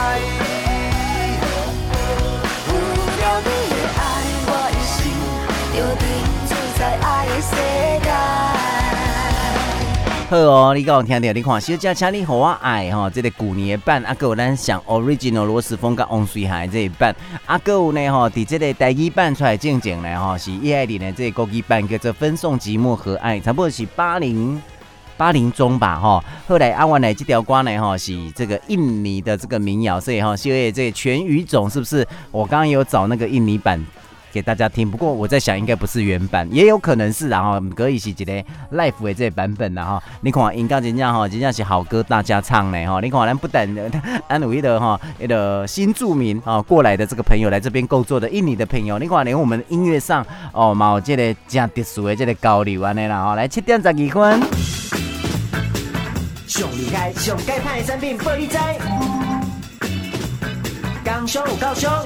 [2.65, 2.71] 有
[3.19, 3.99] 了你的爱，
[4.47, 4.97] 我一生
[5.73, 6.01] 就沉
[6.47, 6.49] 醉
[6.79, 7.51] 在爱的世
[8.05, 8.07] 界。
[10.29, 11.33] 好哦，你刚有听到？
[11.33, 17.13] 你看，小姐，请你予我爱哈，这个古年版啊，还有咱上 original 罗时丰跟王水海这一版
[17.45, 24.61] 啊，还有呢哈，伫这个台语版出来正正呢哈，是叶爱玲的这个国语版叫做《分送寂寞和爱》，差不多是八零
[25.17, 26.23] 八零中吧哈。
[26.47, 32.07] 后来阿完来这条歌呢哈，是这个印尼的这个民谣，所以哈，小叶这全语种是不是？
[32.31, 33.83] 我刚刚有找那个印尼版。
[34.29, 38.31] 给大家听，不过我在想应该不是原版，也有可能是然后可以是一个
[38.73, 42.99] life 的这个版本然后你看应该真正哈，真正是好歌大家唱呢哈。
[43.01, 43.67] 你看咱不但
[44.27, 53.33] 安努伊的哈，那个新住民啊过来的这个朋友来这边工作的印尼的朋友，你看连我们音乐上哦，冇这个加特殊的这个交流安尼啦哈。
[53.33, 55.06] 来七点十二分，
[56.47, 58.57] 上厉害、上盖派的产品，报你知。
[61.03, 62.05] 工商有够商。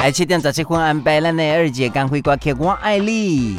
[0.00, 3.56] 来七点十七分安排咱的二姐刚回歌曲，我爱你。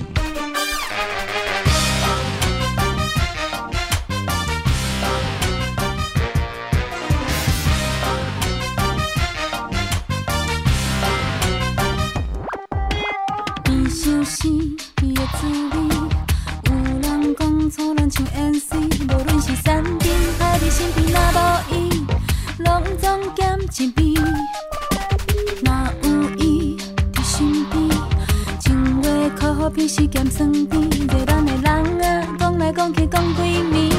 [29.70, 31.64] 话靠好比是咸酸甜，做咱的人
[32.02, 33.92] 啊，讲来讲去讲几暝，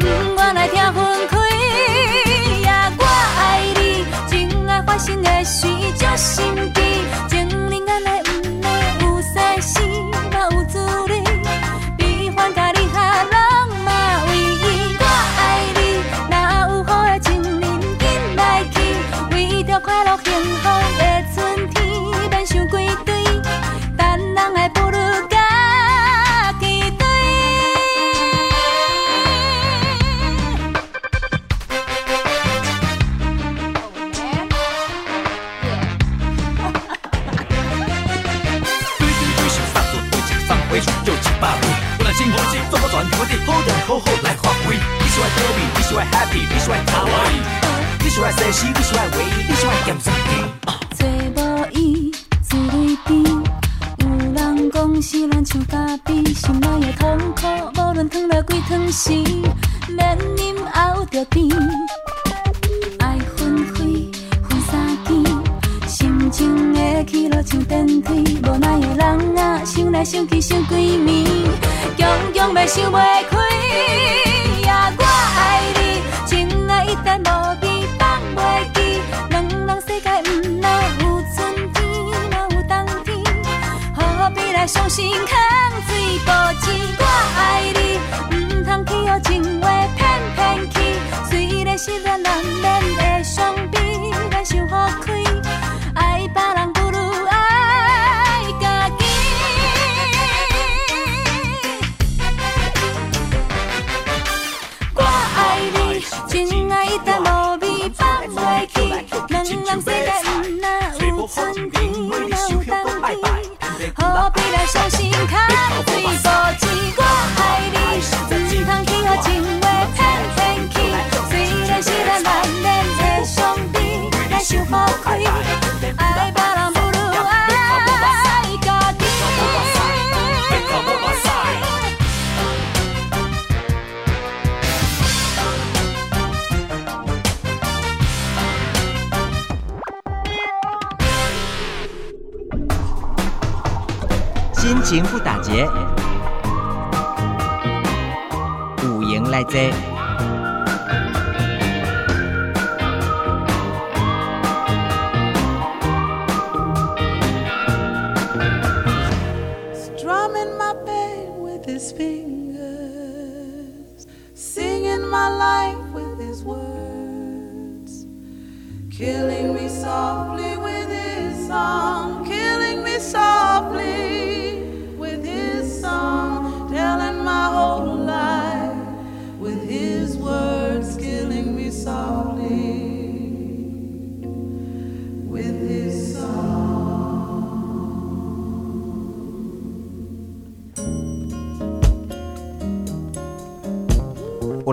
[0.00, 1.36] 嗯，愿来听分开，
[2.62, 5.66] 呀，我爱你，真爱发生的事
[5.98, 6.83] 足神奇，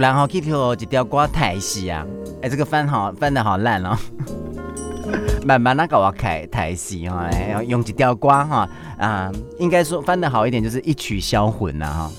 [0.01, 2.05] 然后去跳一条歌台戏啊！
[2.41, 3.95] 哎，这个翻好翻得好烂哦！
[5.45, 7.29] 慢慢那个我开台戏哈，
[7.65, 12.11] 用一条歌哈啊，应该说翻得好一点，就是一曲销魂呐哈。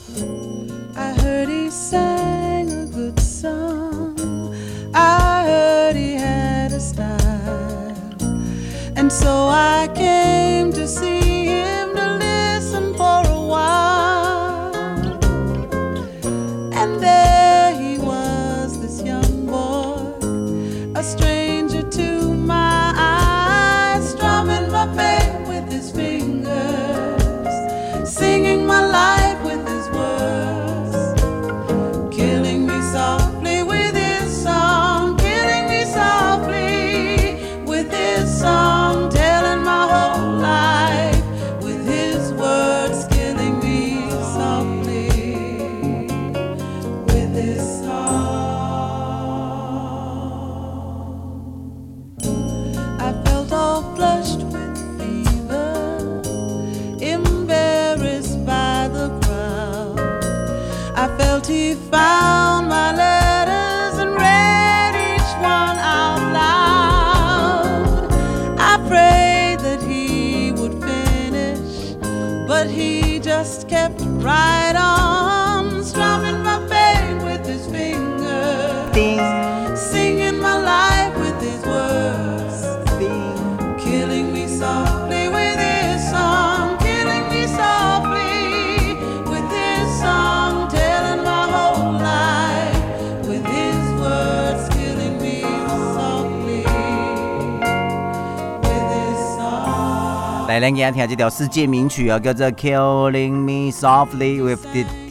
[100.74, 104.64] 咱今听这条世界名曲啊，叫做《Killing Me Softly with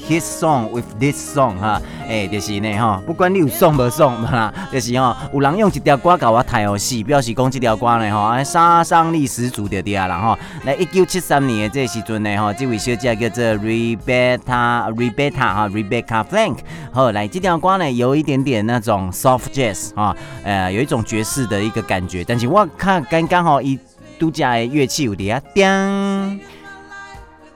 [0.07, 16.57] His Song with This Song》哈，哎，就是呢哈，不管你有送无爽哈，就是哈，有人用一条歌搞我太好戏，表示讲这条歌呢哈，杀伤力十足的啲啊，然后来一九七三年的这时阵呢哈，这位小姐叫做 Rebecca Rebecca 哈 Rebecca Flank，
[16.91, 23.79] 好，来这条歌呢有一点点那种 soft jazz 哈，呃，有一种爵士的一个感觉，但是我看刚刚好一。
[24.21, 25.65] 度假的乐器有点啊，叮，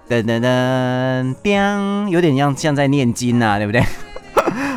[0.09, 3.83] 噔噔噔，叮，有点像像在念经呐、啊，对不对？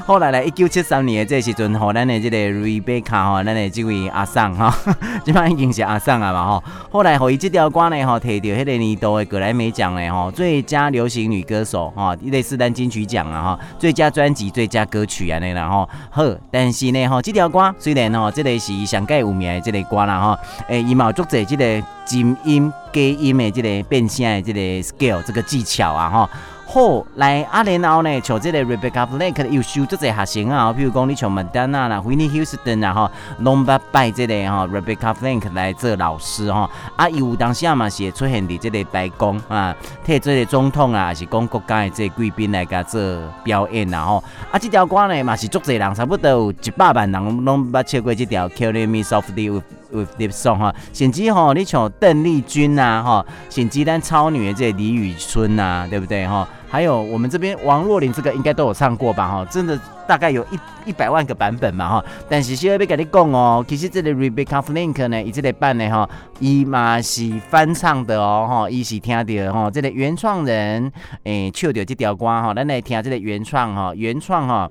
[0.09, 4.74] 后来来一九七三年的这时阵，吼，咱的这个 Rebecca 吼，咱的这位阿桑哈，
[5.22, 6.64] 基本上已经是阿桑了嘛吼。
[6.90, 20.38] 后来和伊这条歌呢，吼，提到迄个年度的格莱美奖呢，吼，最佳流行女歌手，哈，类似咱金曲奖啊，哈，最佳专辑、最佳歌曲啊，那然后好，但是呢，吼，这条歌虽然吼，这个是上届有名的这个歌啦，哈，
[20.68, 26.30] 诶，伊嘛有足侪这个金音、低音的这个变声的这个 scale 这个技巧啊，哈。
[26.71, 36.69] 好，来啊，然后呢，像这个 Rebecca Flank 又收这些学生啊，比如讲你像麦当娜啦、Whitney Houston 啊，哈，拢捌拜这个哈 Rebecca Flank 来做老师哈。
[36.95, 43.01] 啊，有当时啊嘛是会出现伫这个白宫啊，替这个总统啊，还是讲国家的这个贵宾来甲做
[43.43, 44.23] 表演啦吼。
[44.53, 50.75] 啊，这条歌呢嘛是足侪人，差不多有一百万人拢捌唱过这条 Killing Me Softly With With This Song 哈。
[50.93, 56.47] 甚至吼，你像邓丽君呐，哈，甚至咱超女的这个李宇春呐，对不对哈？
[56.71, 62.05] 还有我们这边王若琳这个应该都有唱过吧哈，真的大概有一一百万个版本嘛哈。
[62.29, 66.07] 但是现在要跟你讲哦，其实这个 Rebecca Flank 呢，伊这个版呢哈，
[66.41, 70.93] 伊嘛是翻唱的哦哈，伊是听到哈，这个原创人
[71.25, 74.71] 诶唱到这条歌哈，咱来听这个原创哈，原创哈，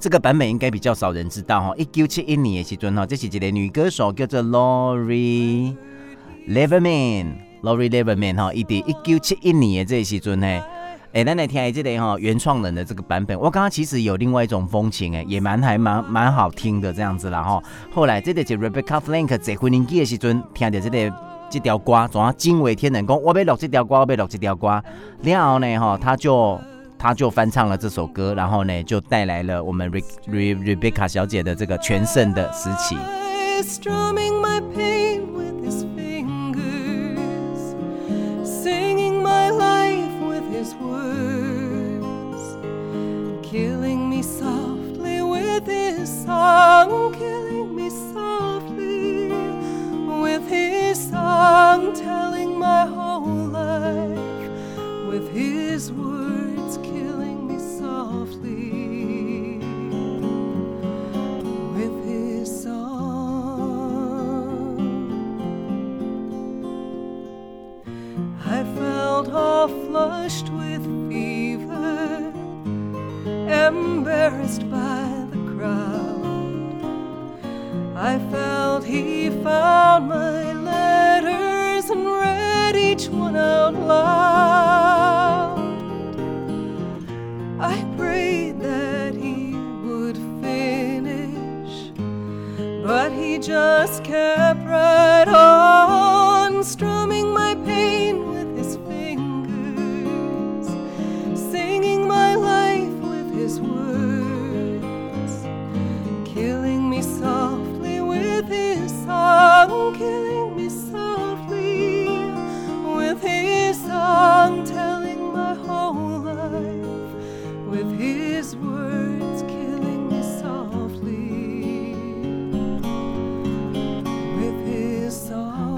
[0.00, 1.74] 这个版本应该比较少人知道哈。
[1.76, 5.76] 一九七一年的时阵哈，这是一个女歌手叫做 Lori
[6.48, 10.62] Leverman，Lori Leverman 哈，伊伫一九七一年的这个时阵呢。
[11.12, 17.62] 哎，咱来听下这个哈原创人的这个版本，我刚刚其实有另外一种风情哎，也蛮还蛮蛮好听的这样子啦哈。
[17.90, 21.14] 后来这个是 Rebecca Flank 在婚姻纪的时阵听到这个
[21.48, 24.82] 这条歌，怎啊惊为天人，讲我要录这条歌，我要录这条歌，
[25.22, 26.60] 然后呢哈，他就
[26.98, 32.98] 他就翻唱了这首歌，然后呢就带来了我们 Re Re Rebecca 小姐的这个全盛的时期。
[43.50, 49.28] killing me softly with his song, killing me softly
[50.20, 54.50] with his song, telling my whole life
[55.08, 59.60] with his words, killing me softly
[61.72, 62.76] with his song.
[68.44, 72.37] I felt all flushed with fever
[73.48, 76.24] embarrassed by the crowd.
[77.96, 85.58] I felt he found my letters and read each one out loud.
[87.60, 91.90] I prayed that he would finish,
[92.84, 98.37] but he just kept right on strumming my pain.
[109.92, 110.27] kill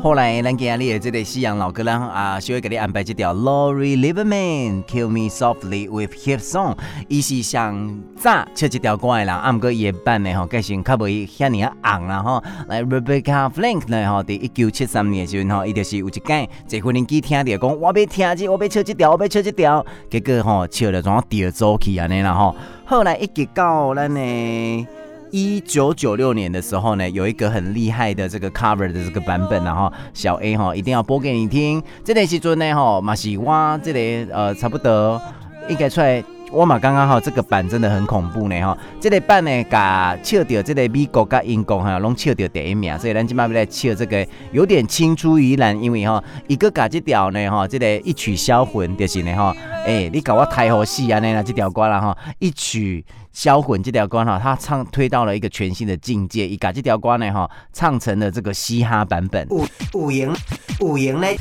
[0.02, 6.74] 后来，咱今日的这个西洋老歌人啊，稍微给你安排这条 Lori Lieberman Kill Me Softly with Hip Song，
[7.06, 12.42] 伊是上早唱这条歌的人，啊，毋过伊的版呢吼，个性较袂遐尔啊红啦吼。
[12.68, 22.56] 来 Rebecca Flank 呢吼，伫一九七三年的时阵吼，伊就是有一间在婚礼机听着讲，我要听这，我要唱这条，我要唱这条，结果吼唱着怎掉走去安尼啦吼。
[22.86, 24.86] 后来一直到咱呢。
[25.30, 31.82] 一九九六年的时候呢，有一个很厉害的这个 cover 的这个版本，然后小 A 哈一定要播给你听。
[32.04, 35.20] 这个时阵呢哈，马西哇，这里、个、呃差不多
[35.68, 36.22] 应该出来。
[36.52, 38.76] 我嘛刚刚好，这个版真的很恐怖呢哈。
[39.00, 49.54] 这个版呢，甲笑掉这个美国甲英国哈，拢笑掉第一名，所以咱今麦要来笑这个有点青出于蓝，因为哈一个甲这条呢哈，这个一曲销魂就是呢哈，
[49.86, 59.46] 哎，你搞我太好戏啊，那那这条歌了哈，一曲销魂这条歌哈，他唱推到了一个全新的境界，一把这条歌呢哈，唱成了这个嘻哈版本。
[59.50, 60.34] 有有型
[60.80, 61.38] 有型嘞，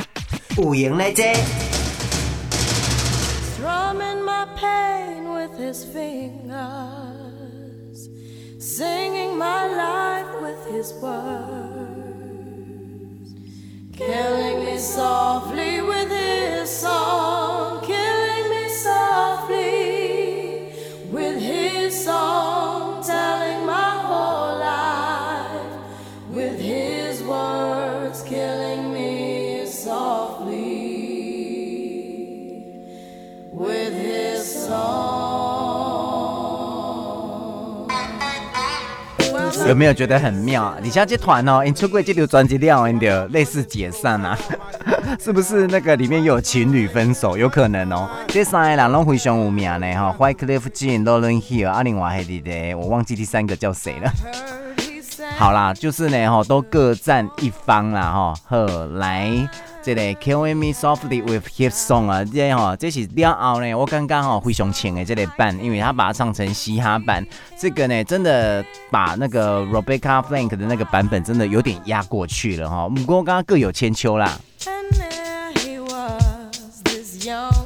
[0.57, 1.33] 有型嘞这。
[39.67, 40.75] 有没有觉得很妙？
[40.81, 44.35] 李小姐团哦，你出柜这条专辑了，你就类似解散啊？
[45.19, 47.37] 是不是那个里面有情侣分手？
[47.37, 48.09] 有可能哦。
[48.27, 54.11] 这三个人都非常有名呢哈，Wyclef Jean、Lauryn Hill，啊，另外还有的，我忘记第三个叫谁了。
[55.37, 58.33] 好啦，就是呢哈，都各占一方啦哈。
[58.45, 59.49] 好，来。
[59.81, 67.25] 这个 Killing Me Softly with His Song 啊，这哈这是了后呢，我刚刚哈非常请的这个版，因为他把它唱成嘻哈版，
[67.57, 72.89] 这个呢真的把那个 Rebecca Flank 的那个版本真的有点压过去了哈。
[72.89, 74.37] 不过刚刚各有千秋啦。
[74.65, 74.71] 后
[77.31, 77.58] 来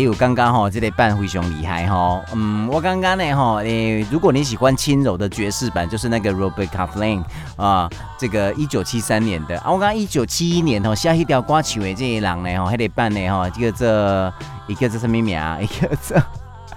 [0.00, 2.24] 你有刚刚哈，这个版非常厉害哈。
[2.32, 7.24] 嗯，我刚刚呢哈，诶，如果你喜欢轻柔的爵士版，就是那个 Robert c a f l i n
[7.56, 7.86] 啊，
[8.16, 9.64] 这个一九七三年的啊。
[9.66, 14.32] 我刚刚一九七一年哈，下一条歌曲的这一人呢哈，还得办呢哈，这个这
[14.68, 15.58] 一个这什么名啊？
[15.60, 16.18] 一个这。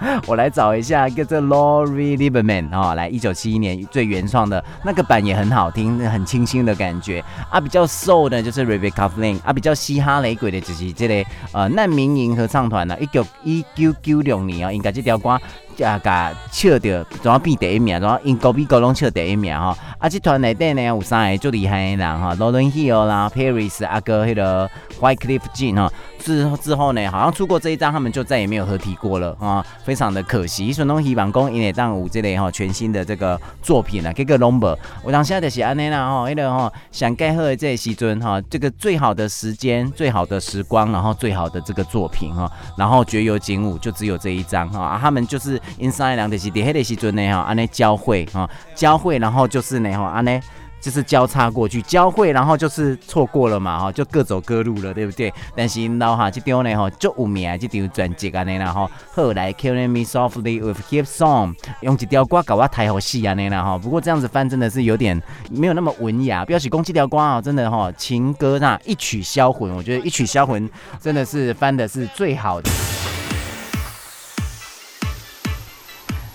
[0.28, 7.60] 我来找一下，叫做 Lori Lieberman 哦，来一九七一年最原创的那个版也很好听，很清新的感觉啊。
[7.60, 15.40] 比较 soul 的就是 Rebecca Flank 啊，比较嘻哈雷鬼的就是这个呃难民营合唱团呢，一九一九九六年啊，应该这条歌。
[15.82, 18.00] 啊，甲笑着，怎啊变第一名？
[18.00, 19.76] 怎啊因高比高拢笑第一名吼？
[19.98, 24.70] 啊，这团内底呢有三个最厉害的人哈，Lauryn Hill 啦，Paris 阿哥，迄个
[25.00, 25.92] Wyclef Jean 哈。
[26.20, 30.72] 之之后呢，好像出过这一张，他们就再也没有合体过了啊，非常的可惜。
[30.72, 34.78] 所以拢希望讲因会当有这类哈全新的这个作品啊，这个 number。
[35.04, 45.60] 我当下就是安尼啦吼，迄个吼想盖好的这个时阵哈，这个最好的时间、最好的时光，然后最好的这个作品哈，然后绝有景物就只有这一张哈，啊，他们就是。
[45.80, 50.40] Inside 两的是伫迄个时阵呢哈，安尼交汇哈，交汇，然后就是呢哈，安尼
[50.82, 55.34] 就是交叉过去，交汇，然后就是错过了嘛哈，就各走各路了，对不对？
[55.56, 65.18] 但是老哈这张呢哈，就有名啊这张专辑安尼啦哈，后来 Killing Me Softly with His Song 用这条歌搞我太好戏安尼啦哈，不过这样子翻真的是有点
[65.50, 70.70] 没有那么文雅，表示讲这条歌啊，真的哈，情歌那一曲销魂，我觉得一曲销魂
[71.00, 72.70] 真的是翻的是最好的。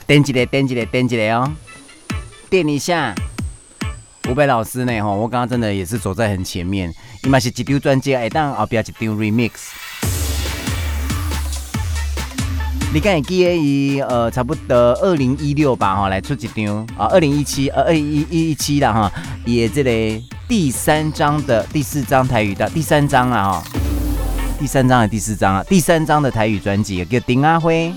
[0.09, 1.53] 点一个，点一个，点一个哦！
[2.49, 3.15] 点一下，
[4.27, 5.03] 湖北老师呢？
[5.03, 6.91] 哈，我刚刚真的也是走在很前面。
[7.25, 9.51] 伊嘛是一丢专辑，哎，当后边一丢 remix。
[12.95, 19.13] 你看，记得伊呃，差不多二零一六吧，哈，来出一张啊，二零一七，呃，二一一一七了哈，
[19.45, 23.65] 也这里第三张的第四张台语的第三张啊，哈，
[24.59, 25.63] 第三张还第四张啊？
[25.65, 27.93] 第三张的台语专辑叫丁阿辉。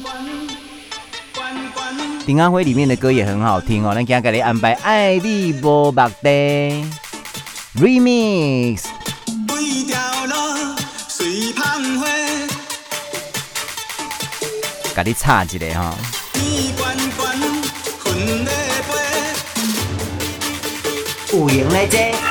[2.25, 6.29] 丁安辉里面的歌也很好听哦，那今天给你安排《爱你无目的》
[7.75, 8.83] Remix。
[14.93, 15.95] 给你插一个哈。
[21.33, 22.30] 有闲来坐。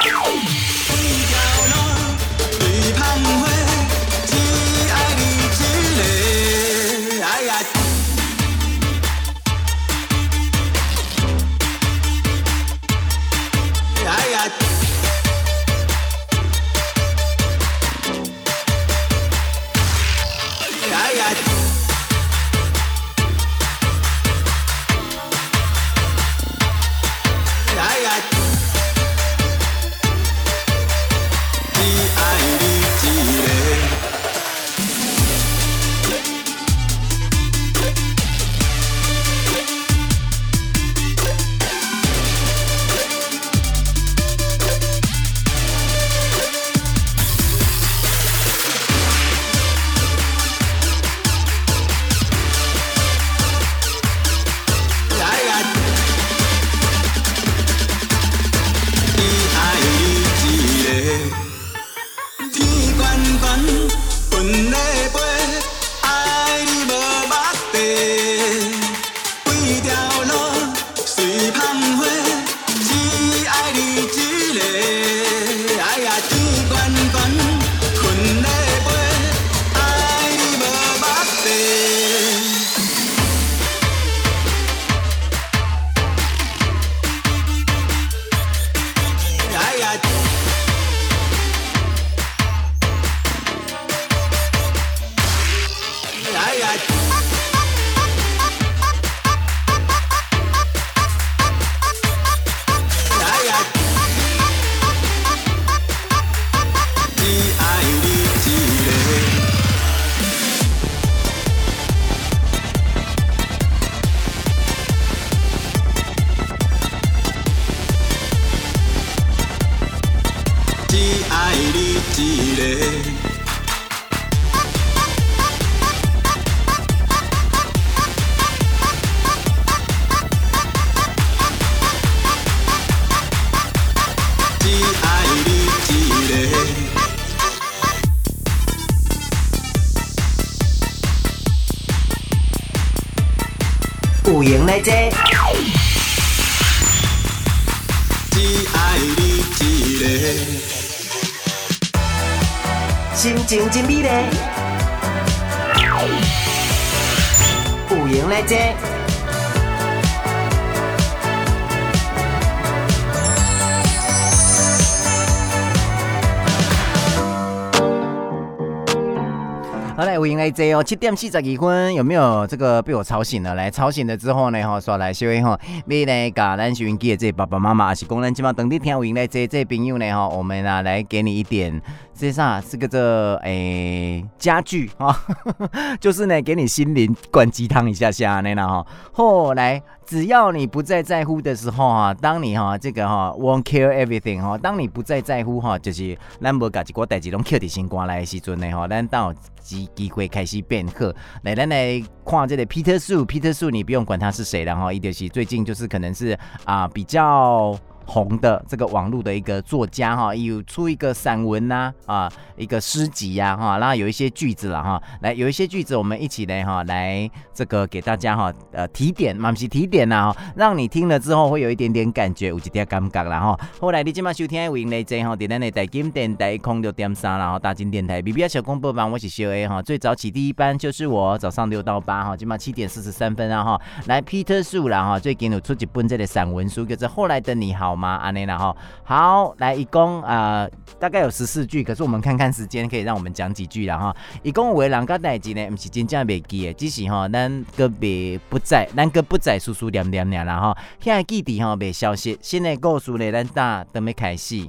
[170.75, 173.55] 哦，七点四十二分，有没有这个被我吵醒了？
[173.55, 181.81] 来，吵醒了之后呢，吼，刷来稍微哈，未来甲咱收音机的这爸爸妈妈，还是讲咱今晚等你听有闲来这这朋友呢，吼，我们啊来给你一点，
[182.21, 182.61] 这啥？
[182.61, 185.19] 这个这诶家具哈，
[185.99, 188.87] 就是呢给你心灵灌鸡汤一下下那哈。
[189.11, 199.33] 后来只要你不再在乎的时候哈，当你哈这个哈 won't care everything 哈，当你不再在乎哈，就是咱无甲一个代志拢抾伫心肝来的时阵呢，哈，咱到
[199.63, 201.11] 机机会开始变好。
[201.43, 207.75] 来，咱来看这个 Peter Su，Peter Su 你不用管他是谁了哈，伊就是最近就是可能是啊、比较。
[208.11, 223.61] 红的这个网络的一个作家哈，有出一个散文呐啊，一个诗集呀哈，然后有一些句子了哈，来有一些句子我们一起来哈，来这个给大家哈呃提点，嘛不是提点呐哈，让你听了之后会有一点点感觉，有一点感觉啦哈。
[223.81, 238.75] 后来你今晚收听的为内在哈，在咱的台金电台空六点三，然后大金电台 B B S 小广播班，我是小 A 哈，最早起第一班就是我，早上六到八哈，今晚七点四十三分啊哈，来 Peter Su 啦哈，最近有出几本这个散文书，叫做《后来的你好吗》安内啦哈，
[239.05, 244.17] 好来一共啊、呃、大概有十四句，可是我们看看时间，可以让我们讲几句啦哈。
[244.43, 250.77] 一共有的人甲代志呢，不是真正袂记的，只是哈咱个别不在，咱个不在，叔叔念念念啦哈。
[250.99, 254.67] 现在记忆哈袂消息，现在故事呢，咱大都没开始。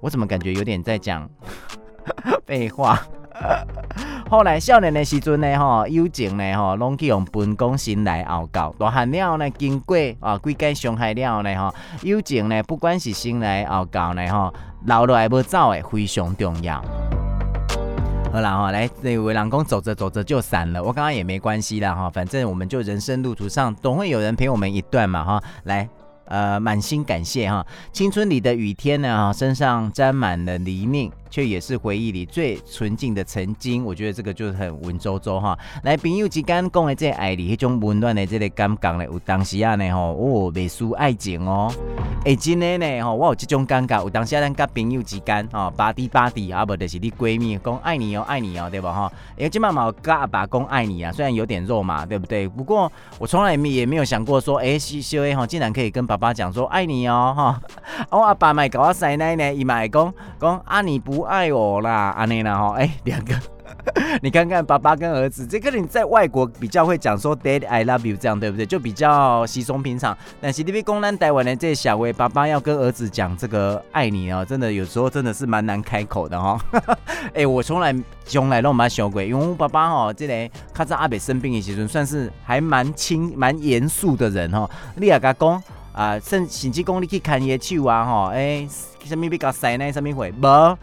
[0.00, 1.30] 我怎么感觉有点在讲
[2.44, 3.00] 废话？
[4.30, 8.74] 后来少年的时阵呢，吼友情呢，吼拢去用分工心来熬搞。
[8.78, 14.52] 大汉了呢，经过啊几届伤害了呢，吼友情呢，不管是心来熬搞呢，吼
[14.84, 16.82] 留落来不走的非常重要。
[18.32, 25.88] 好啦，哈，来这位老公走着走着就散了，我刚刚也没关系啦，哈，反正我们就人生路途上总会有人陪我们一段嘛，哈，来。
[26.26, 33.82] 呃，满心感谢哈，青春里的雨天呢，身上沾满了泥泞，却也是回忆里最纯净的曾经。
[33.82, 35.58] 我觉得这个就是很文绉绉哈。
[35.82, 41.72] 来，朋友之间讲的这爱里，那种温暖的这个感觉呢，有当时啊呢吼，哦，未输爱情哦。
[42.26, 49.12] 哎，真的呢吼，我有这种感觉，有当时咱跟朋友之间啊，巴蒂巴蒂，啊不就是你闺蜜讲爱你哦，爱你哦，对吧哈？
[49.38, 52.46] 因为今妈妈跟阿爸讲爱你啊，虽然有点肉麻，对不对？
[52.46, 57.60] 不过我从来也没有想过说，哎，小小 A 哈，竟然可以跟爸爸讲说爱你哦哈。
[58.10, 63.34] 我 阿爸买给我塞奶呢，伊买讲讲啊你不爱我啦，安尼啦哈，哎，两个。
[64.22, 68.64] 你看看爸爸跟儿子，这个你在外国比较会讲说 Dad I love you 这样对不对？
[68.64, 70.16] 就比较稀松平常。
[70.40, 76.60] 但是你被公南台湾的这小薇爸爸要跟儿子讲这个爱你啊，真的有时候真的是蛮难开口的哈。
[77.28, 77.92] 哎、欸，我从来
[78.24, 84.70] 从来都没想过，因为我爸爸哈，这个他在阿北生病的时阵，算是还蛮轻蛮严肃的人哈。
[84.94, 85.62] 你也甲讲
[85.92, 88.68] 啊，甚甚至讲你去看伊的手啊哈，哎，
[89.04, 89.90] 什么比较塞呢？
[89.90, 90.78] 什么会无？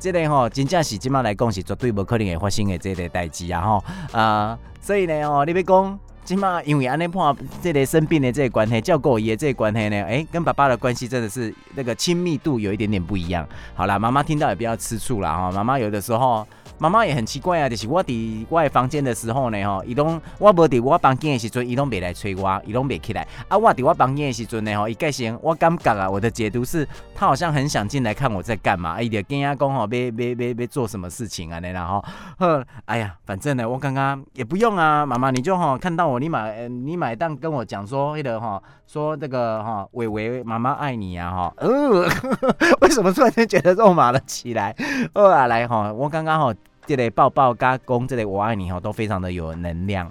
[0.00, 13.46] 这个吼，真正是今麦来讲是绝对不可能会发生的这个代志啊吼啊，所以呢哦，你别讲今麦因为安尼破这个生病的这个关系，照顾伊的这个关系呢，诶，跟爸爸的关系真的是那个亲密度有一点点不一样。
[13.74, 16.46] 好啦，妈妈听到也不要吃醋啦哈，妈妈有的时候。
[16.80, 23.20] 妈妈也很奇怪啊，就是我伫我房间的时候呢，吼，伊拢我无伫我房间的时阵，伊拢袂来催我，伊拢袂起来。
[23.48, 32.02] 啊，我伫我房间的时阵呢，吼，伊盖先，我感觉啊，我的解读是，他好像很想进来看我在干嘛，伊就惊讶讲吼，别别别别做什么事情啊，那然后，
[32.38, 42.08] 呵，哎呀，反正呢，我刚刚也不用啊，妈妈你就吼看到我，你买你买单跟我讲说，那个哈，说这个哈，伟伟妈妈爱你啊，哈，呃，
[42.80, 44.74] 为什么突然间觉得肉麻了起来？
[45.12, 46.54] 哦啊，来哈，我刚刚哈。
[46.90, 50.10] 这个抱抱加公，这个我爱你吼，都非常的有能量。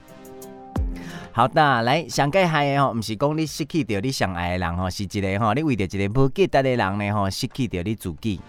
[1.33, 8.39] 好的，来上盖海的吼，不是讲你失去掉你想爱的人吼，是一个吼，你为着一个不记得的人呢吼，失去掉你自己。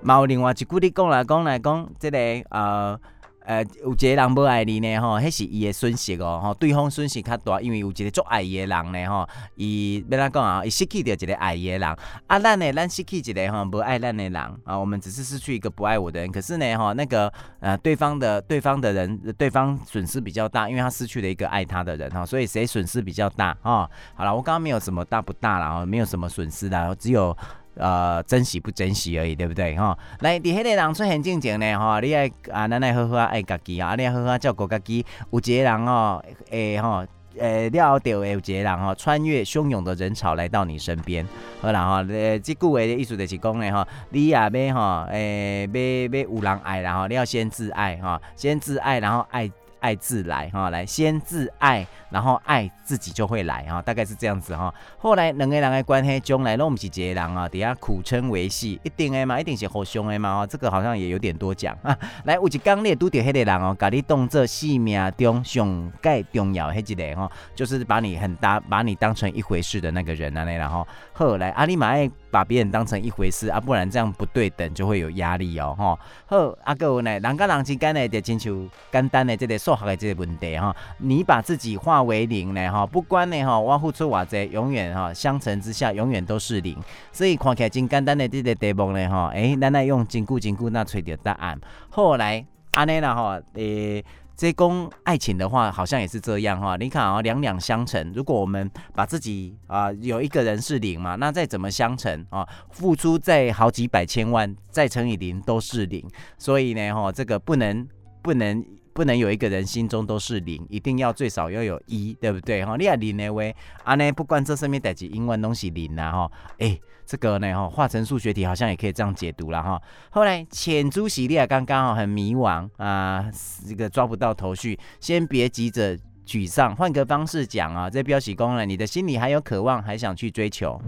[0.00, 2.18] 嘛有另外一句你讲来讲来讲，这个
[2.48, 2.98] 呃。
[3.44, 10.64] 呃，有一个人不爱你呢，吼，迄是伊的损失哦，吼，对方损失较大，因为有一个足爱伊的人呢，吼，伊要哪讲啊？
[10.64, 11.96] 伊失去掉一个爱伊的人，
[12.26, 23.88] 啊，咱呢，咱失去一个吼，不爱咱的人啊，我们只是失去一个不爱我的人，可是呢，吼，那个呃，对方的对方的人，对方损失比较大，因为他失去了一个爱他的人哈，所以谁损失比较大啊？
[24.14, 27.36] 好了，我刚刚没有什么大不大了，没有什么损失的，只有。
[27.74, 29.96] 呃，珍惜不珍惜而已，对不对哈？
[30.20, 35.04] 来，伫迄个人出现进前呢，哈，你爱啊，咱来好好爱家己啊，你爱好好照顾家己。
[35.30, 37.06] 有一个人哦，诶哈，
[37.38, 41.26] 诶了掉诶，有一个人哈，穿越汹涌的人潮来到你身边。
[41.60, 49.50] 好啦哈，诶，这句话的意思就是讲呢哈，你也要哈，诶，要要有人爱，然后你要先自爱哈，先自爱，然后爱。
[49.82, 54.72] 爱自来哈，来先自爱，然后爱自己就会来哈，大概是这样子哈。
[54.98, 60.46] 后来两个人的关系将来都不是一个人啊，底下苦称维系，一定的嘛，一定是互相的嘛哈。
[60.46, 61.96] 这个好像也有点多讲啊。
[62.24, 75.98] 来，有一刚你拄着迄个人哦，把你当做生命中上盖重要迄一个哦，就是把你很大，把你当成一回事的那个人啊，那然后后来阿里马爱把别人当成一回事啊，不然这样不对等就会有压力哦哈。
[76.26, 86.76] 好，阿哥呢，人跟人之间呢，就亲像简单的这个数学的这个问题哈，你把自己化为零呢哈，不管呢哈，我付出偌济，永远哈相乘之下永远都是零，
[87.12, 91.60] 所以看起来真简单的这个题目呢哈，诶，咱来用真久真久那找到答案。
[91.90, 94.04] 后来安尼啦哈，诶，
[94.36, 96.76] 这讲爱情的话，好像也是这样哈。
[96.76, 106.04] 你看啊，两两相乘，如果我们把自己啊有一个人是零嘛，那再怎么相乘啊，付出再好几百千万，再乘以零都是零，
[106.38, 107.86] 所以呢哈，这个不能
[108.22, 108.64] 不能。
[108.92, 112.76] 不能有一个人心中都是零，一定要最少要有一，对不对哈？
[112.76, 113.42] 你啊零的话，
[113.84, 116.32] 啊呢不管这上面代志，永远都是零啊哈。
[116.58, 119.80] 哎，这个呢哈，化成数学题好像也可以这样解读了哈。
[120.10, 123.30] 后来浅朱喜利亚刚刚好很迷惘啊，
[123.66, 130.80] 这个抓不到头绪，先别急着沮丧，换个方式讲啊，这标喜功呢，你的心里还有渴望，还想去追求。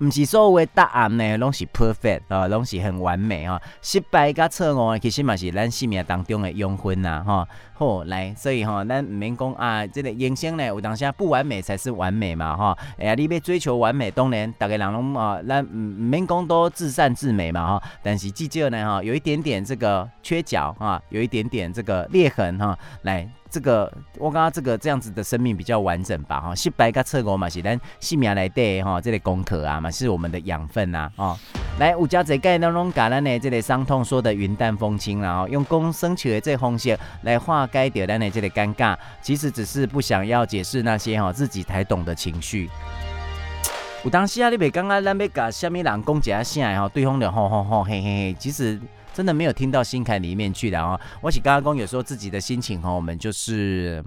[0.00, 3.60] 不是所有的答案呢，拢是 perfect 啊，拢是很完美啊。
[3.82, 7.46] 失败甲错误，其实嘛是咱生命当中的养分呐哈。
[7.74, 12.78] 好，来，所以哈，咱唔免讲啊，这个人生呢，有当下不完美才是完美嘛哈。
[12.98, 17.82] 哎呀，你要追求完美，当然大家人拢啊，咱唔唔免讲都至善至美嘛哈。
[18.02, 23.28] 但是至少呢哈，有一点点这个缺角哈，有一点点这个裂痕哈，来。
[23.50, 31.36] 这个我刚刚这个这样子的生命比较完整吧哈，失败跟错误嘛是咱生命来的哈，这个功课啊嘛是我们的养分呐哦。
[31.80, 42.70] 来，有家在盖当中把咱的这个伤痛说的云淡风轻然后用共生起的这风险来化解掉咱的这个尴尬，其实只是不想要解释那些哈自己才懂的情绪。
[44.04, 48.80] 有当时啊，你别刚刚咱要甲什么人讲一下声哈，对方就吼吼吼嘿嘿嘿，其实。
[49.12, 50.98] 真的没有听到心坎里面去的啊！
[51.20, 54.04] 我喜刚刚讲，有时候自己的心情哈，我们就是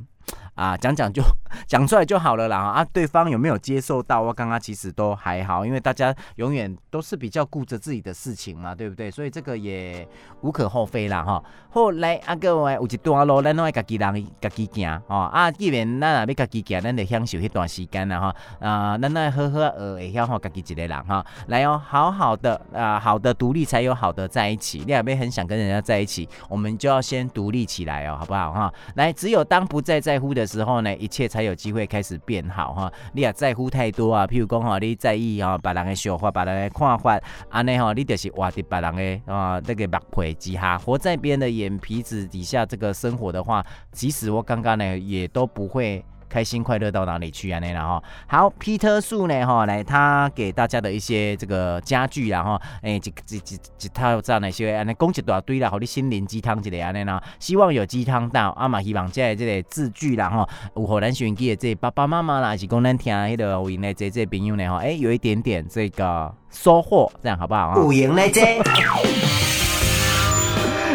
[0.55, 1.21] 啊，讲讲就
[1.67, 4.21] 讲出来就好了啦啊，对方有没有接受到？
[4.21, 9.09] 我刚刚其实都还好，因为大家永远都是比较顾着自己的事情嘛，对不对？
[9.09, 10.07] 所以这个也
[10.41, 11.43] 无可厚非啦哈。
[11.69, 24.83] 后来啊各位有一段路，咱爱家己人家己行哦啊，既然咱也要家己行，咱得享受一段时间啦哈啊，咱爱好好呃会晓好家己一个人哈，来哦，好好的啊，好的独立才有好的在一起。
[24.85, 28.73] 你也别很想跟人家在一起，我们就要先独立起来哦，好不好哈？
[28.95, 32.93] 来，只有当不再在乎的时候呢，一切才有机会开始变好哈。
[33.13, 38.95] 你也在乎太多啊，譬如讲哈，你在意哈别人的想法，别人的看法，安尼哈，你就是活在别人
[39.25, 46.03] 的啊这个目皮之下，活在别人的眼皮子底下，这个生活的话，即使我刚刚呢，也都不会。
[46.33, 47.59] 开心快乐到哪里去啊？
[47.59, 49.45] 那然后好，Peter 树呢？
[49.45, 67.75] 哈，来他给大家的一些这个家具，然后哎，几几几几套这样的一些，安尼讲一大堆啦，好你心灵鸡汤之类安尼啦，希望有鸡汤到，阿、啊、嘛希望这这个字句啦，哈，有互咱收音机的这爸爸妈妈啦，还是讲咱听迄个有闲的这这朋友呢，哈，哎，有一点点这个收获，这样好不好啊？
[67.75, 68.59] 有闲的这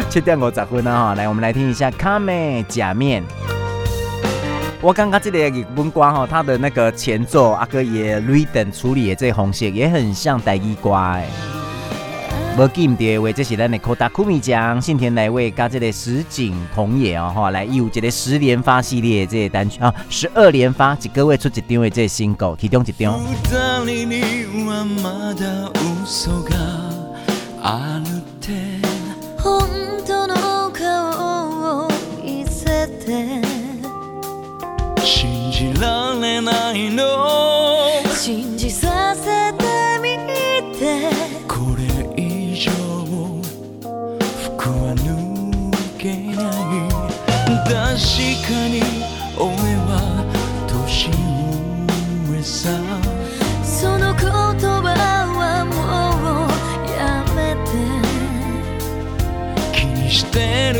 [0.09, 3.23] 七点五十分啊哈，来，我们来听一下卡美假面。
[4.81, 11.27] 我刚刚这里日本歌哈它的那个前奏阿哥也瑞等处理的这个红线也很像单一瓜哎
[12.57, 23.19] 没记不得的话这是咱的科达库米江信田来为加这个石井红也啊哈来有这个十连发系列这些单曲啊十二连发一个月出一张的这个新歌其中一张
[35.09, 37.03] 信じられないの。
[38.15, 39.65] 信じさせて
[40.03, 40.19] み
[40.77, 41.09] て。
[41.47, 41.81] これ
[42.15, 42.69] 以上
[44.43, 45.07] 服は抜
[45.97, 46.45] けない。
[47.65, 47.73] 確
[48.45, 48.75] かに
[49.35, 49.49] 俺
[49.89, 49.91] は
[50.67, 51.09] 年
[52.31, 52.69] 上さ。
[53.63, 54.93] その言葉
[55.33, 55.75] はも
[56.45, 56.49] う
[56.95, 57.67] やめて。
[59.73, 60.37] 気にして
[60.75, 60.79] る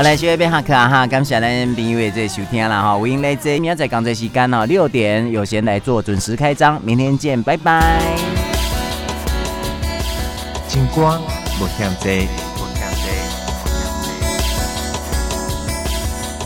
[0.00, 1.06] 好嘞，学会变下课啊哈！
[1.06, 8.00] 感谢咱朋友的这收听了哈，欢迎来这明仔载讲这时间哦，六点有闲来做，准时开张，明天见，拜拜。
[10.66, 11.20] 金光
[11.60, 13.04] 无限制，无限制，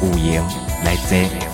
[0.03, 0.43] 有闲
[0.85, 1.54] 来坐。